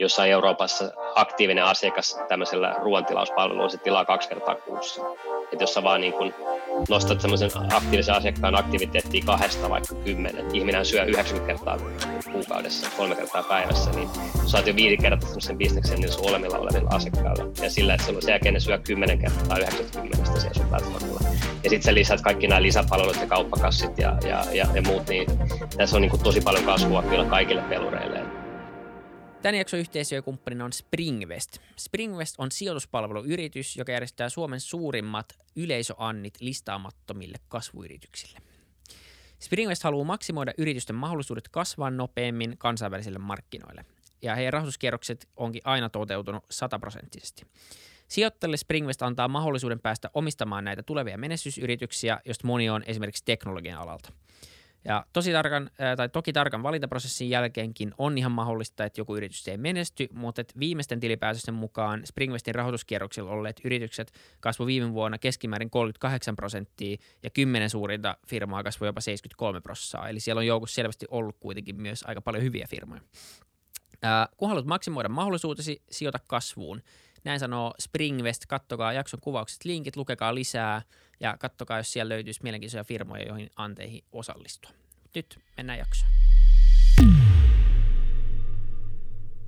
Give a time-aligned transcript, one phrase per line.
[0.00, 5.02] jossain Euroopassa aktiivinen asiakas tämmöisellä ruoantilauspalvelulla se tilaa kaksi kertaa kuussa.
[5.52, 6.34] Että jos sä vaan niin kun
[6.88, 11.78] nostat semmoisen aktiivisen asiakkaan aktiviteettia kahdesta vaikka kymmenen, ihminen syö 90 kertaa
[12.32, 14.08] kuukaudessa, kolme kertaa päivässä, niin
[14.46, 17.44] saat jo viisi kertaa sen bisneksen niin sun olemilla olevilla asiakkailla.
[17.62, 21.20] Ja sillä, että sen jälkeen ne syö 10 kertaa 90 siellä sun platformilla.
[21.64, 25.26] Ja sitten sä lisät kaikki nämä lisäpalvelut ja kauppakassit ja, ja, ja, ja muut, niin
[25.76, 28.19] tässä on niin tosi paljon kasvua kyllä kaikille pelureille.
[29.42, 31.58] Tämän jakson yhteistyökumppanina on Springvest.
[31.78, 38.38] Springvest on sijoituspalveluyritys, joka järjestää Suomen suurimmat yleisöannit listaamattomille kasvuyrityksille.
[39.38, 43.84] Springvest haluaa maksimoida yritysten mahdollisuudet kasvaa nopeammin kansainvälisille markkinoille,
[44.22, 47.42] ja heidän rahoituskierrokset onkin aina toteutunut sataprosenttisesti.
[48.08, 54.12] Sijoittajille Springvest antaa mahdollisuuden päästä omistamaan näitä tulevia menestysyrityksiä, joista moni on esimerkiksi teknologian alalta–
[54.84, 59.56] ja tosi tarkan, tai toki tarkan valintaprosessin jälkeenkin on ihan mahdollista, että joku yritys ei
[59.56, 66.36] menesty, mutta että viimeisten tilipäätösten mukaan Springwestin rahoituskierroksilla olleet yritykset kasvoi viime vuonna keskimäärin 38
[66.36, 70.08] prosenttia ja kymmenen suurinta firmaa kasvoi jopa 73 prosenttia.
[70.08, 73.00] Eli siellä on joukossa selvästi ollut kuitenkin myös aika paljon hyviä firmoja.
[74.02, 76.82] Ää, kun haluat maksimoida mahdollisuutesi, sijoita kasvuun.
[77.24, 78.46] Näin sanoo Springvest.
[78.46, 80.82] Kattokaa jakson kuvaukset, linkit, lukekaa lisää
[81.20, 84.70] ja kattokaa, jos siellä löytyisi mielenkiintoisia firmoja, joihin anteihin osallistua.
[85.14, 86.12] Nyt mennään jaksoon.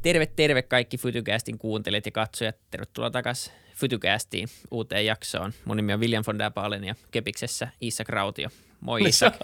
[0.02, 2.56] Terve, terve kaikki Fytycastin kuuntelijat ja katsojat.
[2.70, 5.52] Tervetuloa takaisin Fytycastiin uuteen jaksoon.
[5.64, 8.48] Mun nimi on William von der Baalen ja Kepiksessä Isak Rautio.
[8.82, 9.34] Moi Isak.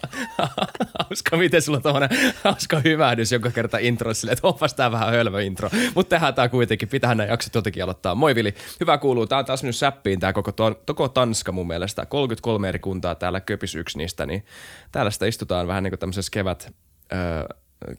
[0.99, 2.11] hauska, miten sulla on tuommoinen
[2.45, 5.71] hauska hyvähdys joka kerta intro sille, että onpas tää vähän hölmö intro.
[5.95, 8.15] Mutta tehdään tää kuitenkin, pitää nämä jaksot jotenkin aloittaa.
[8.15, 9.27] Moi Vili, hyvä kuuluu.
[9.27, 12.07] Tää on taas nyt säppiin tää koko, ton, koko Tanska mun mielestä.
[12.07, 14.45] 33 eri kuntaa täällä köpis yksi niistä, niin
[14.93, 16.75] täällä sitä istutaan vähän niin kuin tämmöisessä kevät,
[17.13, 17.19] öö,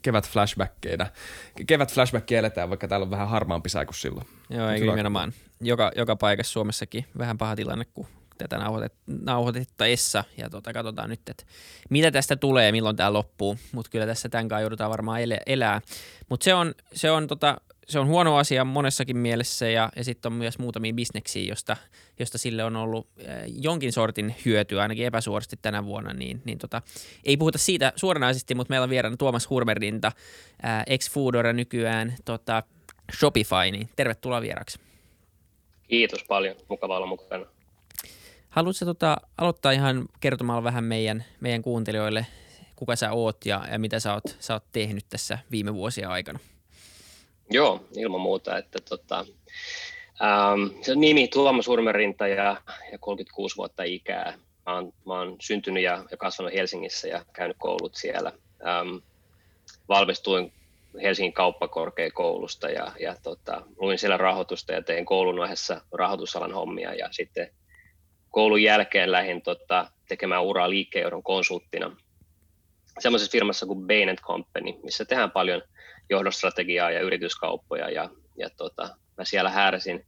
[0.02, 1.06] kevät flashbackeina.
[1.66, 4.26] Kevät flashbackia eletään, vaikka täällä on vähän harmaampi sää kuin silloin.
[4.50, 5.32] Joo, ei nimenomaan.
[5.60, 8.06] Joka, joka paikassa Suomessakin vähän paha tilanne, kun
[8.38, 11.44] tätä nauhoitet, nauhoitettaessa ja tota, katsotaan nyt, että
[11.90, 15.80] mitä tästä tulee, milloin tämä loppuu, mutta kyllä tässä tämän kanssa joudutaan varmaan elää.
[16.28, 20.32] Mutta se on, se, on, tota, se on huono asia monessakin mielessä ja, ja sitten
[20.32, 21.76] on myös muutamia bisneksiä, josta,
[22.18, 26.82] josta sille on ollut äh, jonkin sortin hyötyä ainakin epäsuorasti tänä vuonna, niin, niin tota,
[27.24, 30.12] ei puhuta siitä suoranaisesti, mutta meillä on vieraana Tuomas Hurmerdinta,
[30.64, 32.62] äh, ex-Foodora nykyään tota,
[33.18, 34.80] Shopify, niin tervetuloa vieraksi.
[35.88, 37.46] Kiitos paljon, mukava olla mukana.
[38.50, 42.26] Haluatko tota, aloittaa ihan kertomalla vähän meidän, meidän kuuntelijoille,
[42.76, 46.38] kuka sä oot ja, ja mitä sä oot, sä oot tehnyt tässä viime vuosien aikana?
[47.50, 48.58] Joo, ilman muuta.
[48.58, 49.26] Että tota,
[50.22, 52.56] ähm, se nimi Tuomas Urmerinta ja,
[52.92, 54.38] ja 36 vuotta ikää.
[54.66, 58.32] Mä oon, mä oon syntynyt ja, ja kasvanut Helsingissä ja käynyt koulut siellä.
[58.66, 58.96] Ähm,
[59.88, 60.52] valmistuin
[61.02, 67.08] Helsingin kauppakorkeakoulusta ja, ja tota, luin siellä rahoitusta ja tein koulun ohessa rahoitusalan hommia ja
[67.10, 67.50] sitten
[68.30, 71.96] koulun jälkeen lähdin tota, tekemään uraa liikkeenjohdon konsulttina
[72.98, 75.62] semmoisessa firmassa kuin Bain Company, missä tehdään paljon
[76.10, 77.90] johdostrategiaa ja yrityskauppoja.
[77.90, 80.06] Ja, ja tota, mä siellä hääräsin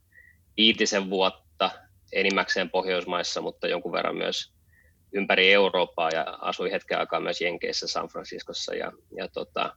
[0.57, 1.71] viitisen vuotta
[2.13, 4.53] enimmäkseen Pohjoismaissa, mutta jonkun verran myös
[5.13, 8.75] ympäri Eurooppaa ja asuin hetken aikaa myös Jenkeissä, San Franciscossa.
[8.75, 9.75] Ja, ja tota,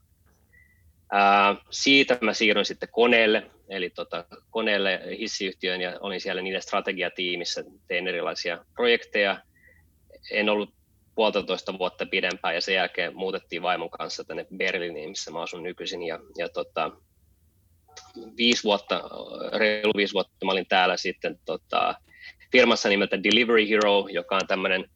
[1.12, 7.64] ää, siitä mä siirryin sitten koneelle, eli tota, koneelle hissiyhtiöön ja olin siellä niiden strategiatiimissä,
[7.88, 9.42] tein erilaisia projekteja.
[10.30, 10.74] En ollut
[11.16, 16.02] puolitoista vuotta pidempään ja sen jälkeen muutettiin vaimon kanssa tänne Berliiniin, missä mä asun nykyisin.
[16.02, 16.90] Ja, ja tota,
[18.36, 19.02] viisi vuotta,
[19.52, 21.94] reilu viisi vuotta mä olin täällä sitten tota,
[22.52, 24.90] firmassa nimeltä Delivery Hero, joka on tämmöinen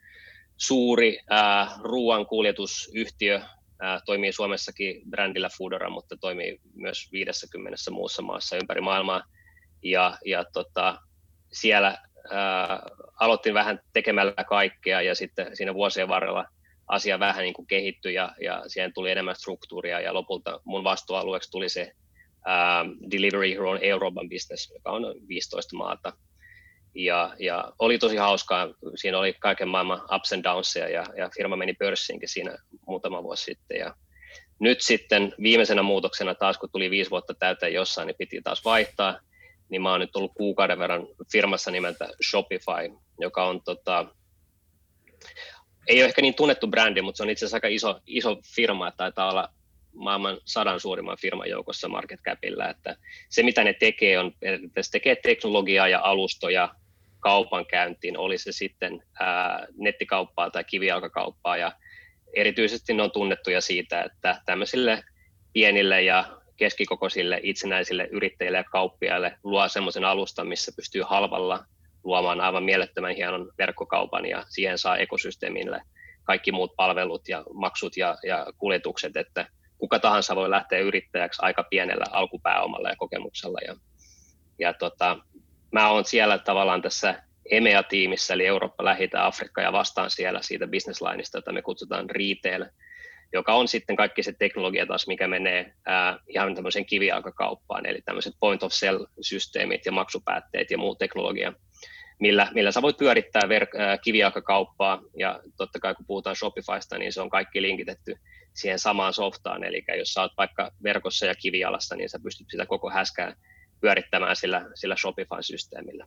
[0.56, 3.41] suuri äh, ruoankuljetusyhtiö,
[4.06, 9.22] toimii Suomessakin brändillä Foodora, mutta toimii myös 50 muussa maassa ympäri maailmaa.
[9.82, 10.98] Ja, ja tota,
[11.52, 11.98] siellä
[12.31, 12.82] ää,
[13.20, 16.44] aloitin vähän tekemällä kaikkea ja sitten siinä vuosien varrella
[16.88, 21.50] asia vähän niin kuin kehittyi ja, ja siihen tuli enemmän struktuuria ja lopulta mun vastuualueeksi
[21.50, 21.92] tuli se
[22.47, 26.12] ää, Delivery Hero Euroopan business, joka on 15 maata
[26.94, 28.69] ja, ja oli tosi hauskaa.
[28.94, 32.56] Siinä oli kaiken maailman ups and downsia ja, ja firma meni pörssiinkin siinä
[32.87, 33.78] muutama vuosi sitten.
[33.78, 33.94] Ja
[34.58, 39.19] nyt sitten viimeisenä muutoksena taas, kun tuli viisi vuotta täyteen jossain, niin piti taas vaihtaa.
[39.70, 44.06] Niin mä oon nyt ollut kuukauden verran firmassa nimeltä Shopify, joka on tota,
[45.87, 48.88] ei ole ehkä niin tunnettu brändi, mutta se on itse asiassa aika iso, iso firma,
[48.88, 49.49] että taitaa olla
[49.93, 52.96] maailman sadan suurimman firman joukossa market capilla, että
[53.28, 56.75] se mitä ne tekee on, että se tekee teknologiaa ja alustoja
[57.20, 61.56] kaupankäyntiin, oli se sitten ää, nettikauppaa tai kivijalkakauppaa.
[61.56, 61.72] Ja
[62.37, 65.02] erityisesti ne on tunnettuja siitä, että tämmöisille
[65.52, 71.64] pienille ja keskikokoisille itsenäisille yrittäjille ja kauppiaille luo semmoisen alustan, missä pystyy halvalla
[72.04, 75.82] luomaan aivan mielettömän hienon verkkokaupan ja siihen saa ekosysteemille
[76.24, 79.46] kaikki muut palvelut ja maksut ja, ja kuljetukset, että
[79.78, 83.58] kuka tahansa voi lähteä yrittäjäksi aika pienellä alkupääomalla ja kokemuksella.
[83.66, 83.76] Ja,
[84.58, 85.18] ja tota,
[85.72, 91.02] mä oon siellä tavallaan tässä EMEA-tiimissä, eli Eurooppa, Lähitä, Afrikka ja vastaan siellä siitä business
[91.02, 92.64] lineista, jota me kutsutaan retail,
[93.32, 98.35] joka on sitten kaikki se teknologia taas, mikä menee ää, ihan tämmöiseen kivijalkakauppaan, eli tämmöiset
[98.41, 101.53] point of sell-systeemit ja maksupäätteet ja muu teknologia,
[102.21, 107.12] millä, millä sä voit pyörittää ver- ää, kivijalkakauppaa, ja totta kai kun puhutaan Shopifysta, niin
[107.12, 108.17] se on kaikki linkitetty
[108.55, 112.67] siihen samaan softaan, eli jos sä oot vaikka verkossa ja kivijalassa, niin sä pystyt sitä
[112.67, 113.37] koko häskää
[113.81, 116.06] pyörittämään sillä, sillä Shopify-systeemillä.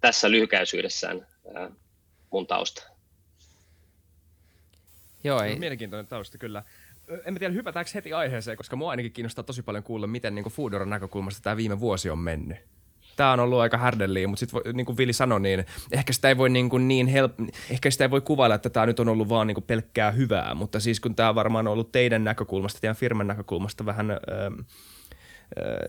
[0.00, 1.70] Tässä lyhykäisyydessään ää,
[2.32, 2.91] mun tausta.
[5.24, 5.58] Joo, ei.
[5.58, 6.62] Mielenkiintoinen tausta kyllä.
[7.24, 10.90] En tiedä, hypätäänkö heti aiheeseen, koska mua ainakin kiinnostaa tosi paljon kuulla, miten niin Foodoran
[10.90, 12.56] näkökulmasta tämä viime vuosi on mennyt.
[13.16, 16.36] Tämä on ollut aika härdelliä, mutta sitten niin kuin Vili sanoi, niin ehkä sitä ei
[16.36, 17.32] voi niin, kuin niin help,
[17.70, 20.54] ehkä sitä ei voi kuvailla, että tämä nyt on ollut vaan niin kuin pelkkää hyvää,
[20.54, 24.18] mutta siis kun tämä on varmaan ollut teidän näkökulmasta, teidän firman näkökulmasta vähän öö,
[25.58, 25.86] öö,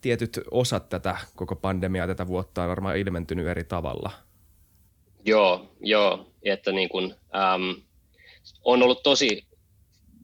[0.00, 4.10] tietyt osat tätä koko pandemiaa tätä vuotta on varmaan ilmentynyt eri tavalla.
[5.24, 7.85] Joo, joo, että niin kuin, ähm,
[8.64, 9.46] on ollut tosi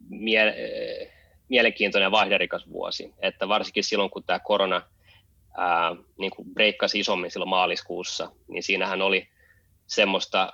[0.08, 1.12] mie-
[1.48, 4.82] mielenkiintoinen ja vaihderikas vuosi, että varsinkin silloin, kun tämä korona
[5.56, 9.28] ää, niin kuin breikkasi isommin silloin maaliskuussa, niin siinähän oli
[9.86, 10.52] semmoista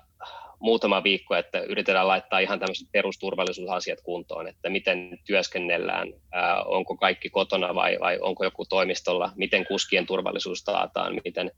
[0.61, 7.31] muutama viikko, että yritetään laittaa ihan tämmöiset perusturvallisuusasiat kuntoon, että miten työskennellään, ää, onko kaikki
[7.31, 11.51] kotona vai, vai onko joku toimistolla, miten kuskien turvallisuus taataan, miten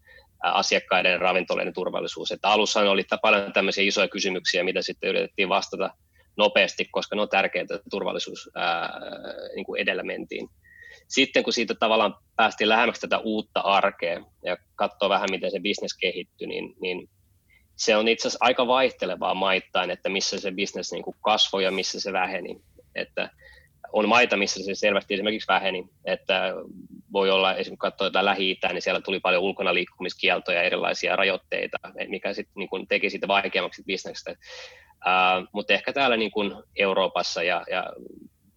[0.42, 2.32] asiakkaiden ravintoloiden turvallisuus.
[2.32, 5.90] Että alussa oli paljon tämmöisiä isoja kysymyksiä, mitä sitten yritettiin vastata
[6.36, 9.00] nopeasti, koska ne on tärkeitä, turvallisuus ää,
[9.54, 10.48] niin kuin edellä mentiin.
[11.08, 15.96] Sitten kun siitä tavallaan päästiin lähemmäksi tätä uutta arkea ja katsoa vähän, miten se bisnes
[16.00, 17.08] kehittyi, niin, niin
[17.76, 22.00] se on itse asiassa aika vaihtelevaa maittain, että missä se bisnes niin kasvoi ja missä
[22.00, 22.62] se väheni.
[22.94, 23.30] Että
[23.92, 26.54] on maita, missä se selvästi esimerkiksi väheni, että
[27.12, 31.76] voi olla esimerkiksi katsoa jotain lähi niin siellä tuli paljon ulkona liikkumiskieltoja ja erilaisia rajoitteita,
[32.08, 34.30] mikä sitten niin teki siitä vaikeammaksi bisneksestä.
[34.30, 37.92] Uh, mutta ehkä täällä niin kuin Euroopassa ja, ja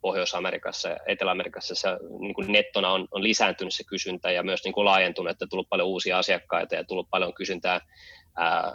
[0.01, 1.89] Pohjois-Amerikassa ja Etelä-Amerikassa se
[2.19, 5.69] niin kuin nettona on, on lisääntynyt se kysyntä ja myös niin kuin laajentunut, että tullut
[5.69, 7.81] paljon uusia asiakkaita ja tullut paljon kysyntää
[8.37, 8.73] ää,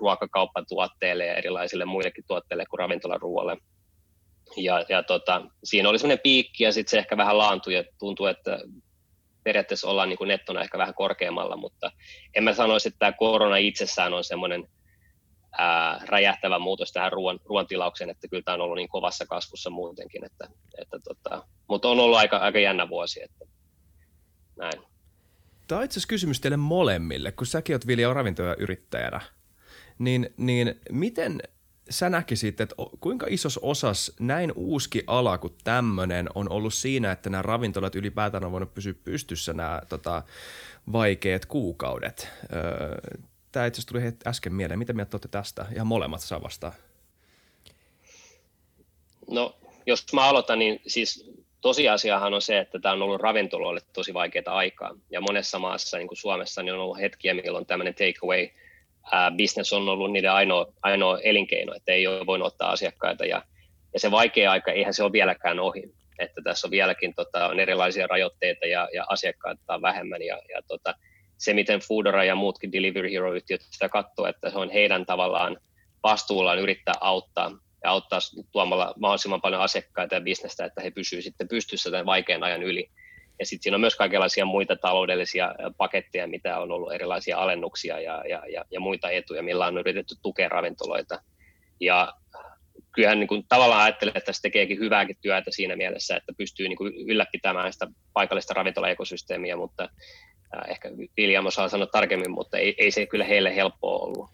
[0.00, 3.56] ruokakauppatuotteille ja erilaisille muillekin tuotteille kuin ravintolaruoalle.
[4.56, 8.26] Ja, ja tota, siinä oli semmoinen piikki ja sitten se ehkä vähän laantui ja tuntuu,
[8.26, 8.58] että
[9.44, 11.92] periaatteessa ollaan niin kuin nettona ehkä vähän korkeammalla, mutta
[12.34, 14.68] en mä sanoisi, että tämä korona itsessään on semmoinen
[15.58, 19.70] ää, räjähtävä muutos tähän ruoan, ruoan tilaukseen, että kyllä tämä on ollut niin kovassa kasvussa
[19.70, 23.44] muutenkin, että, että tota, mutta on ollut aika, aika jännä vuosi, että
[24.56, 24.82] näin.
[25.68, 29.20] Tämä on itse asiassa kysymys teille molemmille, kun säkin olet Vilja ravintolayrittäjänä,
[29.98, 31.40] niin, niin miten
[31.90, 37.30] sä näkisit, että kuinka isos osas näin uuski ala kuin tämmöinen on ollut siinä, että
[37.30, 40.22] nämä ravintolat ylipäätään on voinut pysyä pystyssä nämä tota,
[40.92, 42.28] vaikeat kuukaudet?
[42.52, 42.96] Öö,
[43.52, 44.78] Tämä itse asiassa tuli äsken mieleen.
[44.78, 45.66] Mitä mieltä olette tästä?
[45.74, 46.72] Ihan molemmat saa vastaan.
[49.30, 49.56] No,
[49.86, 51.30] jos mä aloitan, niin siis
[51.60, 54.94] tosiasiahan on se, että tämä on ollut ravintoloille tosi vaikeaa aikaa.
[55.10, 58.48] Ja monessa maassa, niin kuin Suomessa, niin on ollut hetkiä, milloin tämmöinen takeaway
[59.36, 63.24] business on ollut niiden ainoa, ainoa elinkeino, että ei ole voinut ottaa asiakkaita.
[63.24, 63.42] Ja,
[63.92, 65.94] ja se vaikea aika, eihän se ole vieläkään ohi.
[66.18, 70.22] Että tässä on vieläkin tota, on erilaisia rajoitteita ja, ja asiakkaita on vähemmän.
[70.22, 70.94] Ja, ja tota,
[71.38, 75.56] se, miten Foodora ja muutkin Delivery Hero-yhtiöt sitä katsoo, että se on heidän tavallaan
[76.02, 77.50] vastuullaan yrittää auttaa
[77.84, 78.18] ja auttaa
[78.52, 82.90] tuomalla mahdollisimman paljon asiakkaita ja bisnestä, että he pysyvät sitten pystyssä tämän vaikean ajan yli.
[83.42, 88.24] Ja sitten siinä on myös kaikenlaisia muita taloudellisia paketteja, mitä on ollut erilaisia alennuksia ja,
[88.28, 91.22] ja, ja, ja muita etuja, millä on yritetty tukea ravintoloita.
[91.80, 92.12] Ja
[92.92, 96.76] kyllähän niin kuin, tavallaan ajattelee, että se tekeekin hyvääkin työtä siinä mielessä, että pystyy niin
[96.76, 99.88] kuin, ylläpitämään sitä paikallista ravintolaekosysteemiä, mutta
[100.68, 104.30] ehkä William osaa sanoa tarkemmin, mutta ei, ei se kyllä heille helppoa ollut.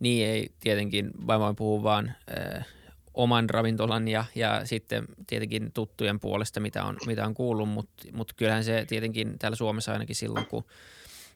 [0.00, 2.66] Niin, ei tietenkin, vaimoin puhuu vaan äh,
[3.14, 8.32] oman ravintolan ja, ja sitten tietenkin tuttujen puolesta, mitä on, mitä on kuullut, mutta mut
[8.32, 10.64] kyllähän se tietenkin täällä Suomessa ainakin silloin, kun,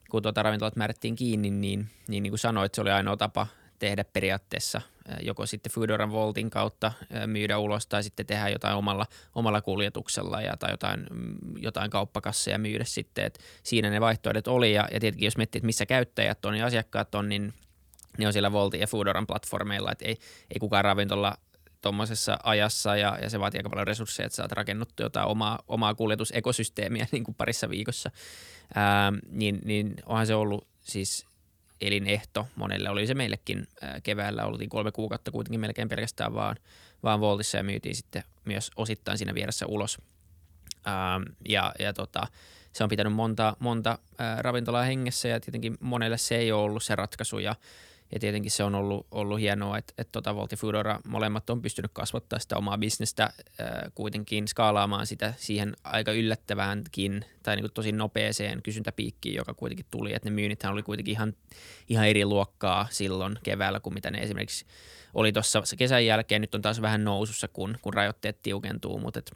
[0.09, 3.47] kun tuota ravintolat määrättiin kiinni, niin, niin, niin kuin sanoit, se oli ainoa tapa
[3.79, 4.81] tehdä periaatteessa
[5.21, 6.91] joko sitten Foodoran Voltin kautta
[7.25, 9.05] myydä ulos tai sitten tehdä jotain omalla,
[9.35, 13.25] omalla kuljetuksella ja, tai jotain, mm, jotain kauppakasseja myydä sitten.
[13.25, 16.65] Et siinä ne vaihtoehdot oli ja, ja tietenkin jos miettii, että missä käyttäjät on ja
[16.65, 17.53] asiakkaat on, niin
[18.17, 20.17] ne on siellä Voltin ja Foodoran platformeilla, että ei,
[20.53, 21.37] ei kukaan ravintola
[21.81, 25.95] tuommoisessa ajassa ja, ja se vaatii aika paljon resursseja, että saat rakennuttu jotain omaa, omaa
[25.95, 28.11] kuljetusekosysteemiä niin kuin parissa viikossa,
[28.75, 31.25] ää, niin, niin onhan se ollut siis
[31.81, 32.89] elinehto monelle.
[32.89, 36.55] Oli se meillekin ää, keväällä, oltiin kolme kuukautta kuitenkin melkein pelkästään vaan,
[37.03, 39.97] vaan Voltissa ja myytiin sitten myös osittain siinä vieressä ulos.
[40.85, 42.27] Ää, ja ja tota,
[42.73, 46.83] se on pitänyt monta, monta ää, ravintolaa hengessä ja tietenkin monelle se ei ole ollut
[46.83, 47.55] se ratkaisu ja,
[48.13, 51.61] ja tietenkin se on ollut, ollut hienoa, että, että tota Volt ja Foodora molemmat on
[51.61, 57.73] pystynyt kasvattaa sitä omaa bisnestä ää, kuitenkin skaalaamaan sitä siihen aika yllättäväänkin tai niin kuin
[57.73, 60.13] tosi nopeeseen kysyntäpiikkiin, joka kuitenkin tuli.
[60.13, 61.33] Että ne myynnithän oli kuitenkin ihan,
[61.89, 64.65] ihan eri luokkaa silloin keväällä kuin mitä ne esimerkiksi
[65.13, 66.41] oli tuossa kesän jälkeen.
[66.41, 69.31] Nyt on taas vähän nousussa, kun, kun rajoitteet tiukentuu, mutta et,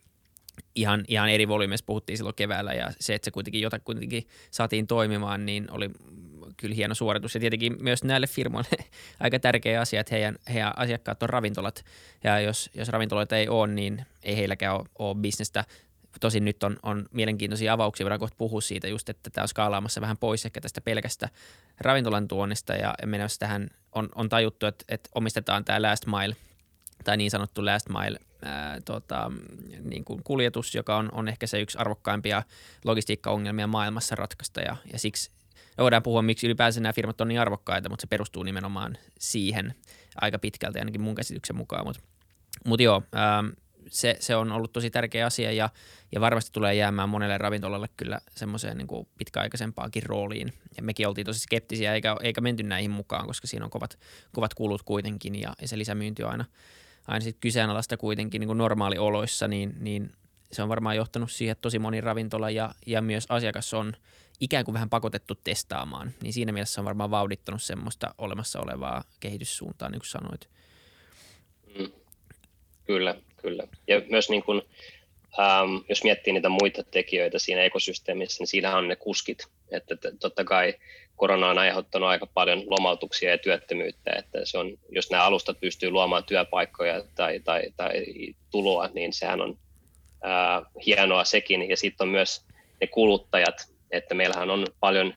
[0.76, 4.88] ihan, ihan eri volyymeissa puhuttiin silloin keväällä ja se, että se kuitenkin jota kuitenkin saatiin
[4.88, 5.90] toimimaan, niin oli
[6.62, 7.36] kyllä hieno suoritus.
[7.36, 8.70] Ja tietenkin myös näille firmoille
[9.20, 11.86] aika tärkeä asia, että heidän, heidän asiakkaat on ravintolat.
[12.24, 15.66] Ja jos, jos ravintoloita ei ole, niin ei heilläkään ole, ole bisnestä.
[16.20, 20.02] Tosin nyt on, on mielenkiintoisia avauksia, voidaan kohta puhua siitä just, että tämä on skaalaamassa
[20.02, 21.30] vähän pois ehkä tästä pelkästä
[21.80, 26.36] ravintolan tuonnista ja menossa tähän on, on tajuttu, että, että omistetaan tämä last mile
[27.04, 29.32] tai niin sanottu last mile ää, tota,
[29.84, 32.44] niin kuin kuljetus, joka on, on ehkä se yksi arvokkaimpia
[32.86, 35.32] logistiikkaongelmia maailmassa ratkaista ja, ja siksi
[35.78, 39.74] voidaan puhua, miksi ylipäänsä nämä firmat on niin arvokkaita, mutta se perustuu nimenomaan siihen
[40.16, 41.86] aika pitkälti ainakin mun käsityksen mukaan.
[41.86, 42.02] Mutta
[42.66, 43.44] mut joo, ää,
[43.90, 45.70] se, se on ollut tosi tärkeä asia ja,
[46.12, 50.54] ja varmasti tulee jäämään monelle ravintolalle kyllä semmoiseen niin kuin pitkäaikaisempaakin rooliin.
[50.78, 54.00] Ja mekin oltiin tosi skeptisiä eikä, eikä menty näihin mukaan, koska siinä on kovat,
[54.32, 56.46] kovat kulut kuitenkin ja, ja se lisämyynti on aina,
[57.08, 60.12] aina sit kyseenalaista kuitenkin niin normaalioloissa, niin, niin
[60.52, 63.94] se on varmaan johtanut siihen, että tosi moni ravintola ja, ja myös asiakas on
[64.40, 66.12] ikään kuin vähän pakotettu testaamaan.
[66.24, 70.50] Niin siinä mielessä on varmaan vauhdittanut semmoista olemassa olevaa kehityssuuntaa, niin kuin sanoit.
[71.80, 71.92] Mm.
[72.86, 73.68] Kyllä, kyllä.
[73.88, 74.62] Ja myös niin kuin,
[75.40, 79.48] ähm, jos miettii niitä muita tekijöitä siinä ekosysteemissä, niin siinä on ne kuskit.
[79.72, 80.74] Että totta kai
[81.16, 85.90] korona on aiheuttanut aika paljon lomautuksia ja työttömyyttä, että se on, jos nämä alustat pystyy
[85.90, 88.06] luomaan työpaikkoja tai, tai, tai
[88.52, 89.58] tuloa, niin sehän on
[90.24, 91.70] ää, hienoa sekin.
[91.70, 92.46] Ja sitten on myös
[92.82, 95.14] ne kuluttajat, että meillähän on paljon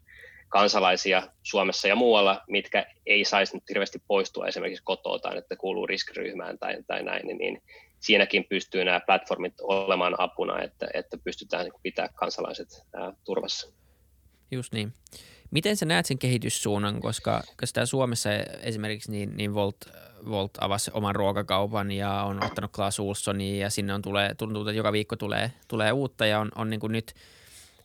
[0.48, 6.58] kansalaisia Suomessa ja muualla, mitkä ei saisi nyt hirveästi poistua esimerkiksi kotoa että kuuluu riskiryhmään
[6.58, 7.62] tai, tai näin, niin, niin
[8.00, 12.68] siinäkin pystyy nämä platformit olemaan apuna, että, että pystytään pitää kansalaiset
[13.24, 13.72] turvassa.
[14.50, 14.92] Just niin.
[15.54, 18.30] Miten sä näet sen kehityssuunnan, koska, koska tämä Suomessa
[18.62, 19.76] esimerkiksi niin, niin Volt,
[20.28, 24.72] Volt avasi oman ruokakaupan ja on ottanut Klaas Ulssonin ja sinne on tulee, tuntuu, että
[24.72, 27.14] joka viikko tulee, tulee uutta ja on, on niin kuin nyt–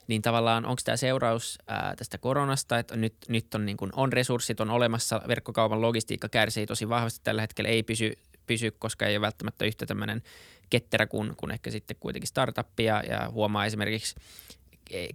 [0.10, 4.14] niin tavallaan onko tämä seuraus ää, tästä koronasta, että nyt, nyt on, niin kuin, on
[4.14, 8.14] resurssit, on olemassa, verkkokaupan logistiikka kärsii tosi vahvasti tällä hetkellä, ei pysy,
[8.48, 10.24] pysy koska ei ole välttämättä yhtä tämmöinen
[10.70, 14.16] ketterä kuin, kuin ehkä sitten kuitenkin startuppia ja huomaa esimerkiksi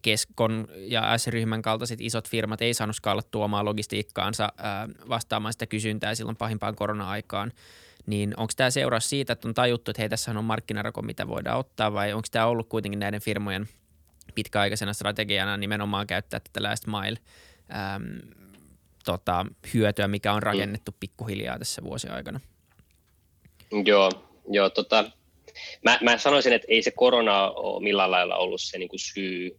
[0.02, 6.14] Keskon ja S-ryhmän kaltaiset isot firmat ei saanut skaalattua omaa logistiikkaansa ää, vastaamaan sitä kysyntää
[6.14, 7.52] silloin pahimpaan korona-aikaan.
[8.06, 11.58] Niin onko tämä seuraus siitä, että on tajuttu, että hei, tässä on markkinarako, mitä voidaan
[11.58, 13.68] ottaa vai onko tämä ollut kuitenkin näiden firmojen–
[14.34, 17.18] pitkäaikaisena strategiana nimenomaan käyttää tätä last mile
[17.96, 18.20] äm,
[19.04, 20.96] tota, hyötyä, mikä on rakennettu mm.
[21.00, 22.40] pikkuhiljaa tässä vuosien aikana.
[23.84, 24.10] Joo,
[24.50, 25.04] joo tota,
[25.82, 29.58] mä, mä sanoisin, että ei se korona ole millään lailla ollut se niin kuin syy,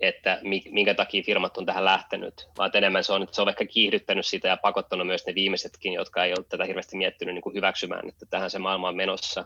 [0.00, 3.66] että minkä takia firmat on tähän lähtenyt, vaan enemmän se on, että se on ehkä
[3.66, 7.54] kiihdyttänyt sitä ja pakottanut myös ne viimeisetkin, jotka ei ole tätä hirveästi miettinyt niin kuin
[7.54, 9.44] hyväksymään, että tähän se maailma on menossa.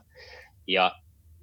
[0.67, 0.95] Ja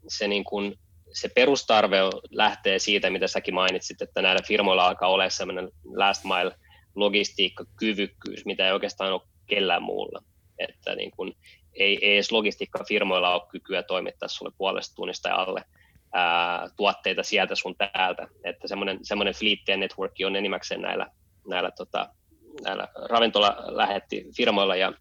[0.07, 0.79] se niin kuin,
[1.13, 1.97] se perustarve
[2.31, 6.55] lähtee siitä, mitä säkin mainitsit, että näillä firmoilla alkaa olla sellainen last mile
[6.95, 10.23] logistiikkakyvykkyys, mitä ei oikeastaan ole kellään muulla.
[10.59, 11.35] Että niin kun,
[11.73, 15.63] ei, ei edes logistiikkafirmoilla ole kykyä toimittaa sulle puolesta tunnista ja alle
[16.17, 18.27] ää, tuotteita sieltä sun täältä.
[18.43, 21.07] Että semmoinen, semmoinen fleettien networki on enimmäkseen näillä,
[21.47, 22.09] näillä, tota,
[22.63, 24.75] näillä ravintola lähetti firmoilla.
[24.75, 24.93] Ja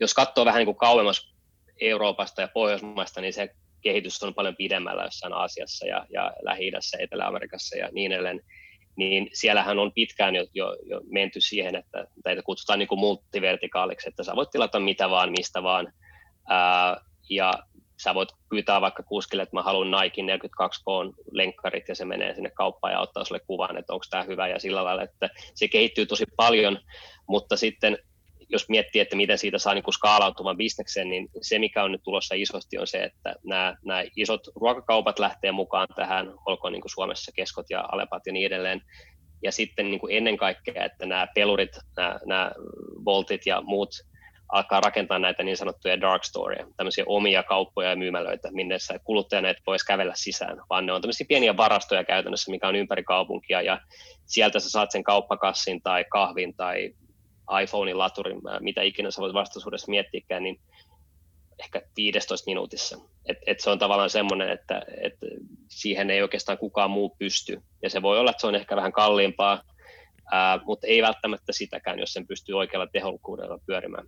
[0.00, 1.34] jos katsoo vähän niin kuin kauemmas
[1.80, 3.48] Euroopasta ja Pohjoismaista, niin se
[3.80, 8.40] kehitys on paljon pidemmällä jossain Aasiassa ja, ja Lähi-idässä, Etelä-Amerikassa ja niin edelleen,
[8.96, 14.08] niin siellähän on pitkään jo, jo, jo menty siihen, että teitä kutsutaan niin kuin multivertikaaliksi,
[14.08, 15.92] että sä voit tilata mitä vaan, mistä vaan,
[16.48, 17.52] ää, ja
[18.02, 22.50] sä voit pyytää vaikka kuskille, että mä haluan Nike 42K lenkkarit ja se menee sinne
[22.50, 26.06] kauppaan ja ottaa sulle kuvan, että onko tämä hyvä ja sillä lailla, että se kehittyy
[26.06, 26.78] tosi paljon,
[27.28, 27.98] mutta sitten
[28.48, 32.02] jos miettii, että miten siitä saa niin kuin skaalautuvan bisneksen, niin se, mikä on nyt
[32.02, 36.90] tulossa isosti, on se, että nämä, nämä isot ruokakaupat lähtee mukaan tähän, olkoon niin kuin
[36.90, 38.80] Suomessa keskot ja alepat ja niin edelleen.
[39.42, 42.52] Ja sitten niin kuin ennen kaikkea, että nämä pelurit, nämä, nämä
[43.04, 43.90] Voltit ja muut
[44.48, 49.48] alkaa rakentaa näitä niin sanottuja dark storia, tämmöisiä omia kauppoja ja myymälöitä, minne sä kuluttajana
[49.48, 53.62] et voisi kävellä sisään, vaan ne on tämmöisiä pieniä varastoja käytännössä, mikä on ympäri kaupunkia,
[53.62, 53.80] ja
[54.26, 56.94] sieltä sä saat sen kauppakassin tai kahvin tai
[57.62, 60.60] iPhonein laturin, mitä ikinä sä voit vastaisuudessa miettiäkään, niin
[61.58, 62.98] ehkä 15 minuutissa.
[63.28, 65.14] Et, et se on tavallaan semmoinen, että et
[65.68, 67.62] siihen ei oikeastaan kukaan muu pysty.
[67.82, 69.62] Ja se voi olla, että se on ehkä vähän kalliimpaa,
[70.32, 74.06] ää, mutta ei välttämättä sitäkään, jos sen pystyy oikealla tehokkuudella pyörimään.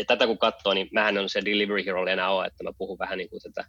[0.00, 2.98] Ja tätä kun katsoo, niin mähän on se Delivery Hero enää ole, että mä puhun
[2.98, 3.68] vähän niin kuin tätä,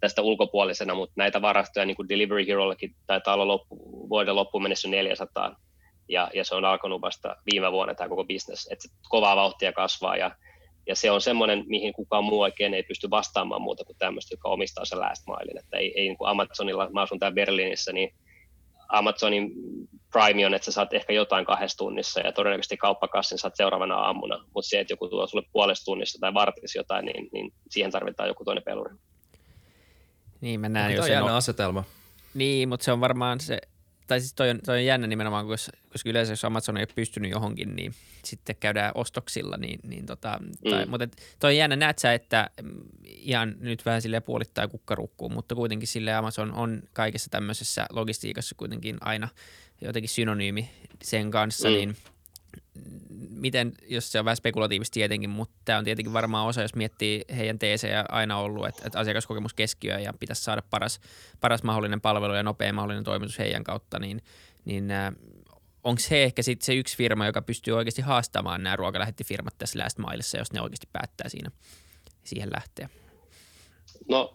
[0.00, 3.76] tästä ulkopuolisena, mutta näitä varastoja niin kuin Delivery Herollakin taitaa olla loppu,
[4.08, 5.56] vuoden loppuun mennessä 400,
[6.08, 9.72] ja, ja se on alkanut vasta viime vuonna tämä koko business, että se kovaa vauhtia
[9.72, 10.30] kasvaa, ja
[10.88, 14.48] ja se on semmoinen, mihin kukaan muu oikein ei pysty vastaamaan muuta kuin tämmöistä, joka
[14.48, 15.58] omistaa sen last milein.
[15.58, 18.14] Että ei, ei niin kuin Amazonilla, mä asun täällä Berliinissä, niin
[18.88, 19.52] Amazonin
[20.12, 24.44] Prime on, että sä saat ehkä jotain kahdessa tunnissa ja todennäköisesti kauppakassin saat seuraavana aamuna,
[24.54, 28.28] mutta se, että joku tuo sulle puolesta tunnissa tai vartisi jotain, niin, niin siihen tarvitaan
[28.28, 28.94] joku toinen peluri.
[30.40, 31.22] Niin, mä näen jo sen.
[31.22, 31.30] On...
[31.30, 31.84] asetelma.
[32.34, 33.58] Niin, mutta se on varmaan se
[34.06, 36.88] tai siis toi on, toi on jännä nimenomaan, koska, koska yleensä jos Amazon ei ole
[36.94, 37.94] pystynyt johonkin, niin
[38.24, 40.70] sitten käydään ostoksilla, niin, niin tota, mm.
[40.70, 41.08] tai, mutta
[41.38, 45.88] toi on jännä, näet sä, että mm, ihan nyt vähän sille puolittaa kukkarukkuun, mutta kuitenkin
[45.88, 49.28] sille Amazon on kaikessa tämmöisessä logistiikassa kuitenkin aina
[49.80, 50.70] jotenkin synonyymi
[51.02, 51.74] sen kanssa, mm.
[51.74, 51.96] niin–
[53.30, 57.24] miten, jos se on vähän spekulatiivista tietenkin, mutta tämä on tietenkin varmaan osa, jos miettii
[57.36, 61.00] heidän teesejä aina ollut, että, että asiakaskokemus keskiöön ja pitäisi saada paras,
[61.40, 64.22] paras mahdollinen palvelu ja nopea mahdollinen toimitus heidän kautta, niin,
[64.64, 65.12] niin äh,
[65.84, 69.98] onko se ehkä sit se yksi firma, joka pystyy oikeasti haastamaan nämä ruokalähettifirmat tässä last
[69.98, 71.50] milessa, jos ne oikeasti päättää siinä
[72.24, 72.88] siihen lähteä?
[74.08, 74.32] No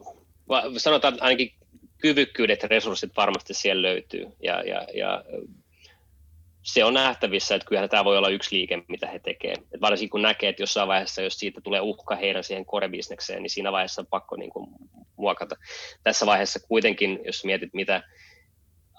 [0.78, 1.54] sanotaan ainakin
[1.98, 5.24] kyvykkyydet ja resurssit varmasti siellä löytyy ja, ja, ja
[6.64, 9.60] se on nähtävissä, että kyllä tämä voi olla yksi liike, mitä he tekevät.
[9.74, 13.50] Et varsinkin kun näkee, että jossain vaiheessa, jos siitä tulee uhka heidän siihen core-bisnekseen, niin
[13.50, 14.70] siinä vaiheessa on pakko niin kuin
[15.16, 15.56] muokata.
[16.04, 18.04] Tässä vaiheessa kuitenkin, jos mietit, mitä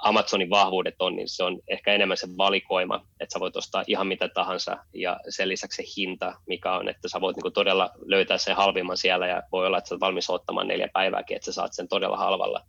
[0.03, 4.07] Amazonin vahvuudet on, niin se on ehkä enemmän se valikoima, että sä voit ostaa ihan
[4.07, 7.91] mitä tahansa ja sen lisäksi se hinta, mikä on, että sä voit niin kuin todella
[8.07, 11.45] löytää sen halvimman siellä ja voi olla, että sä oot valmis ottamaan neljä päivääkin, että
[11.45, 12.65] sä saat sen todella halvalla.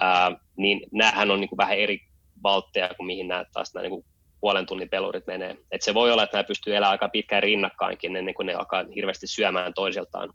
[0.00, 2.07] Ää, niin näähän on niin kuin vähän eri
[2.42, 4.04] valtteja kuin mihin nämä taas nämä niin
[4.40, 5.56] puolen tunnin pelurit menee.
[5.70, 8.84] Et se voi olla, että nämä pystyy elämään aika pitkään rinnakkainkin ennen kuin ne alkaa
[8.94, 10.32] hirveästi syömään toisiltaan.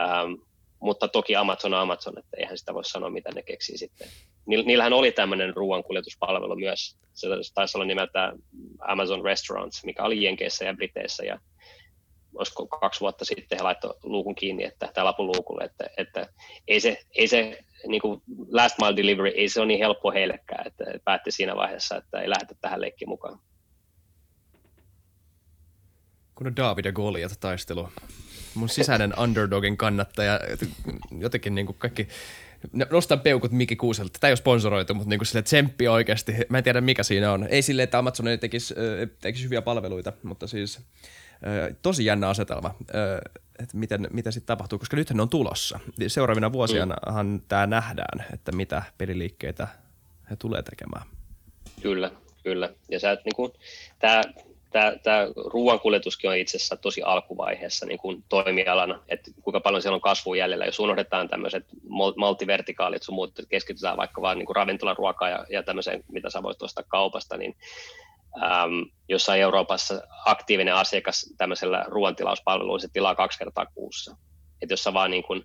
[0.00, 0.32] Ähm,
[0.80, 4.08] mutta toki Amazon on Amazon, että eihän sitä voi sanoa, mitä ne keksii sitten.
[4.46, 6.96] Niillähän oli tämmöinen ruoankuljetuspalvelu myös.
[7.12, 8.32] Se taisi olla nimeltä
[8.78, 11.24] Amazon Restaurants, mikä oli Jenkeissä ja Briteissä.
[11.24, 11.38] Ja
[12.34, 16.28] olisiko kaksi vuotta sitten he laittoi luukun kiinni, että, tämä lapun luukulle, että, että
[16.68, 20.66] ei se, ei se niin kuin last mile delivery, ei se ole niin helppo heillekään,
[20.66, 23.38] että päätti siinä vaiheessa, että ei lähdetä tähän leikkiin mukaan.
[26.34, 27.88] Kun on David ja Goliat taistelu.
[28.54, 30.40] Mun sisäinen underdogin kannattaja,
[31.18, 32.08] jotenkin niin kuin kaikki
[32.90, 34.18] nostan peukut Miki Kuuselta.
[34.20, 36.34] Tämä ei ole sponsoroitu, mutta niin sille tsemppi oikeasti.
[36.48, 37.46] Mä en tiedä mikä siinä on.
[37.50, 38.74] Ei sille, että Amazon ei tekisi,
[39.20, 40.80] tekisi hyviä palveluita, mutta siis
[41.82, 42.74] tosi jännä asetelma
[43.62, 45.80] että miten, mitä sitten tapahtuu, koska nythän ne on tulossa.
[46.06, 47.40] Seuraavina vuosinahan mm.
[47.48, 49.68] tämä nähdään, että mitä peliliikkeitä
[50.30, 51.06] he tulee tekemään.
[51.82, 52.10] Kyllä,
[52.42, 52.70] kyllä.
[52.88, 53.52] Ja sä, niin kuin,
[53.98, 54.22] tämä,
[54.70, 59.94] tämä, tämä ruoankuljetuskin on itse asiassa tosi alkuvaiheessa niin kuin toimialana, että kuinka paljon siellä
[59.94, 60.64] on kasvua jäljellä.
[60.64, 61.66] Jos unohdetaan tämmöiset
[62.16, 66.62] multivertikaalit sun muut, keskitytään vaikka vaan niin kuin ravintolaruokaa ja, ja tämmöiseen, mitä sä voisit
[66.62, 67.56] ostaa kaupasta, niin
[68.36, 74.16] äm, jossain Euroopassa aktiivinen asiakas tämmöisellä ruoantilauspalvelulla se tilaa kaksi kertaa kuussa.
[74.62, 75.44] Et jos sä vaan niin kun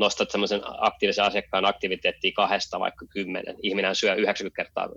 [0.00, 4.88] nostat semmoisen aktiivisen asiakkaan aktiviteettia kahdesta vaikka kymmenen, ihminen syö 90 kertaa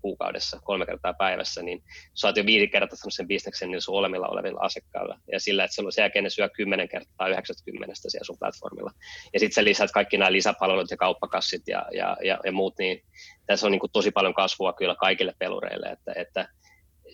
[0.00, 1.82] kuukaudessa, kolme kertaa päivässä, niin
[2.14, 5.18] saat jo viisi kertaa sen bisneksen niin sun olemilla olevilla asiakkailla.
[5.32, 8.90] Ja sillä, että sen jälkeen ne syö 10 kertaa 90 siellä sun platformilla.
[9.32, 13.02] Ja sitten sä lisät kaikki nämä lisäpalvelut ja kauppakassit ja, ja, ja, ja muut, niin
[13.46, 16.48] tässä on niin kuin tosi paljon kasvua kyllä kaikille pelureille, että, että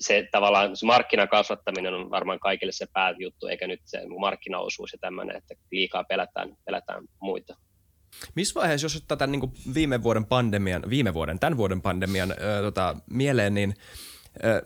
[0.00, 4.98] se tavallaan se markkinan kasvattaminen on varmaan kaikille se pääjuttu, eikä nyt se markkinaosuus ja
[5.00, 7.56] tämmöinen, että liikaa pelätään, pelätään muita.
[8.34, 12.96] Missä vaiheessa, jos tämän niin viime vuoden pandemian, viime vuoden, tämän vuoden pandemian ö, tota,
[13.10, 13.74] mieleen, niin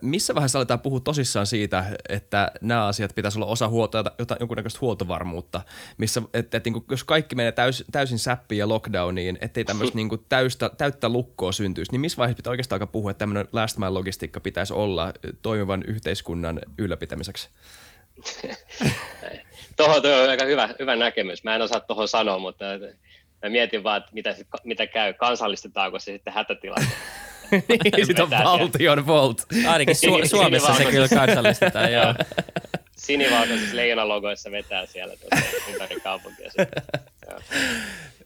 [0.01, 4.79] missä vaiheessa aletaan puhua tosissaan siitä, että nämä asiat pitäisi olla osa huolta, jotain, jonkunnäköistä
[4.81, 5.61] huoltovarmuutta,
[5.97, 9.95] missä, että, että niin kuin, jos kaikki menee täys, täysin säppiin ja lockdowniin, ettei tämmöistä
[9.95, 13.47] niin kuin täystä, täyttä lukkoa syntyisi, niin missä vaiheessa pitää oikeastaan alkaa puhua, että tämmöinen
[13.51, 17.49] last mile logistiikka pitäisi olla toimivan yhteiskunnan ylläpitämiseksi?
[19.77, 21.43] tuohon on aika hyvä, hyvä näkemys.
[21.43, 22.65] Mä en osaa tuohon sanoa, mutta
[23.43, 26.87] mä mietin vaan, että mitä, mitä käy, kansallistetaanko se sitten hätätilanne.
[27.51, 29.45] niin, sit on valtion volt.
[29.67, 32.13] Ainakin Su- Suomessa se kyllä kansallistetaan, joo.
[32.95, 35.37] sinivalkoisissa leijonalogoissa vetää siellä tuota,
[35.71, 36.51] ympäri kaupunkia.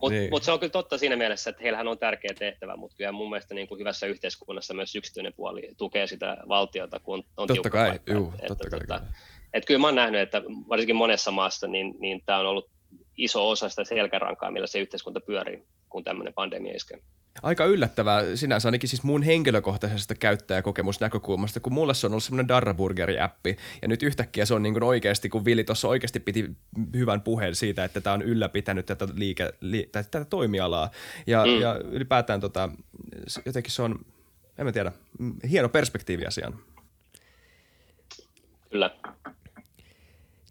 [0.02, 0.30] Mutta niin.
[0.32, 3.30] mut se on kyllä totta siinä mielessä, että heillähän on tärkeä tehtävä, mutta kyllä mun
[3.30, 7.90] mielestä niin kuin hyvässä yhteiskunnassa myös yksityinen puoli tukee sitä valtiota, kun on totta kai,
[7.90, 8.14] paikka.
[8.14, 8.80] juu, että, totta kai.
[8.82, 9.02] Että,
[9.54, 12.70] että kyllä mä oon nähnyt, että varsinkin monessa maassa niin, niin tämä on ollut
[13.18, 17.00] iso osa sitä selkärankaa, millä se yhteiskunta pyörii, kun tämmöinen pandemia iskee.
[17.44, 23.58] Aika yllättävää sinänsä ainakin siis mun henkilökohtaisesta käyttäjäkokemusnäkökulmasta, kun mulla se on ollut semmoinen Darraburgeri-appi,
[23.82, 26.50] ja nyt yhtäkkiä se on niin kuin oikeasti, kun Vili tuossa oikeasti piti
[26.96, 30.92] hyvän puheen siitä, että tämä on ylläpitänyt tätä, liike, li, tätä toimialaa,
[31.28, 31.62] ja, mm.
[31.62, 32.70] ja ylipäätään tota,
[33.46, 34.06] jotenkin se on,
[34.58, 34.92] en mä tiedä,
[35.50, 36.60] hieno perspektiivi asiaan.
[38.70, 38.96] Kyllä.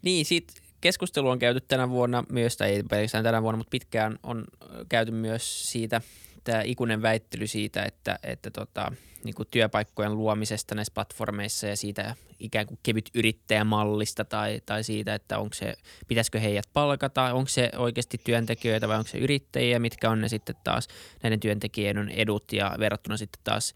[0.01, 0.53] Niin, siitä
[0.85, 4.43] keskustelu on käyty tänä vuonna myös, tai ei pelkästään tänä vuonna, mutta pitkään on
[4.89, 6.01] käyty myös siitä,
[6.43, 8.91] tämä ikuinen väittely siitä, että, että tota,
[9.23, 15.15] niin kuin työpaikkojen luomisesta näissä platformeissa ja siitä ikään kuin kevyt yrittäjämallista tai, tai siitä,
[15.15, 15.73] että onko se,
[16.07, 20.55] pitäisikö heidät palkata, onko se oikeasti työntekijöitä vai onko se yrittäjiä, mitkä on ne sitten
[20.63, 20.87] taas
[21.23, 23.73] näiden työntekijöiden edut ja verrattuna sitten taas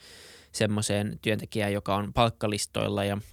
[0.52, 3.18] semmoiseen työntekijään, joka on palkkalistoilla ja–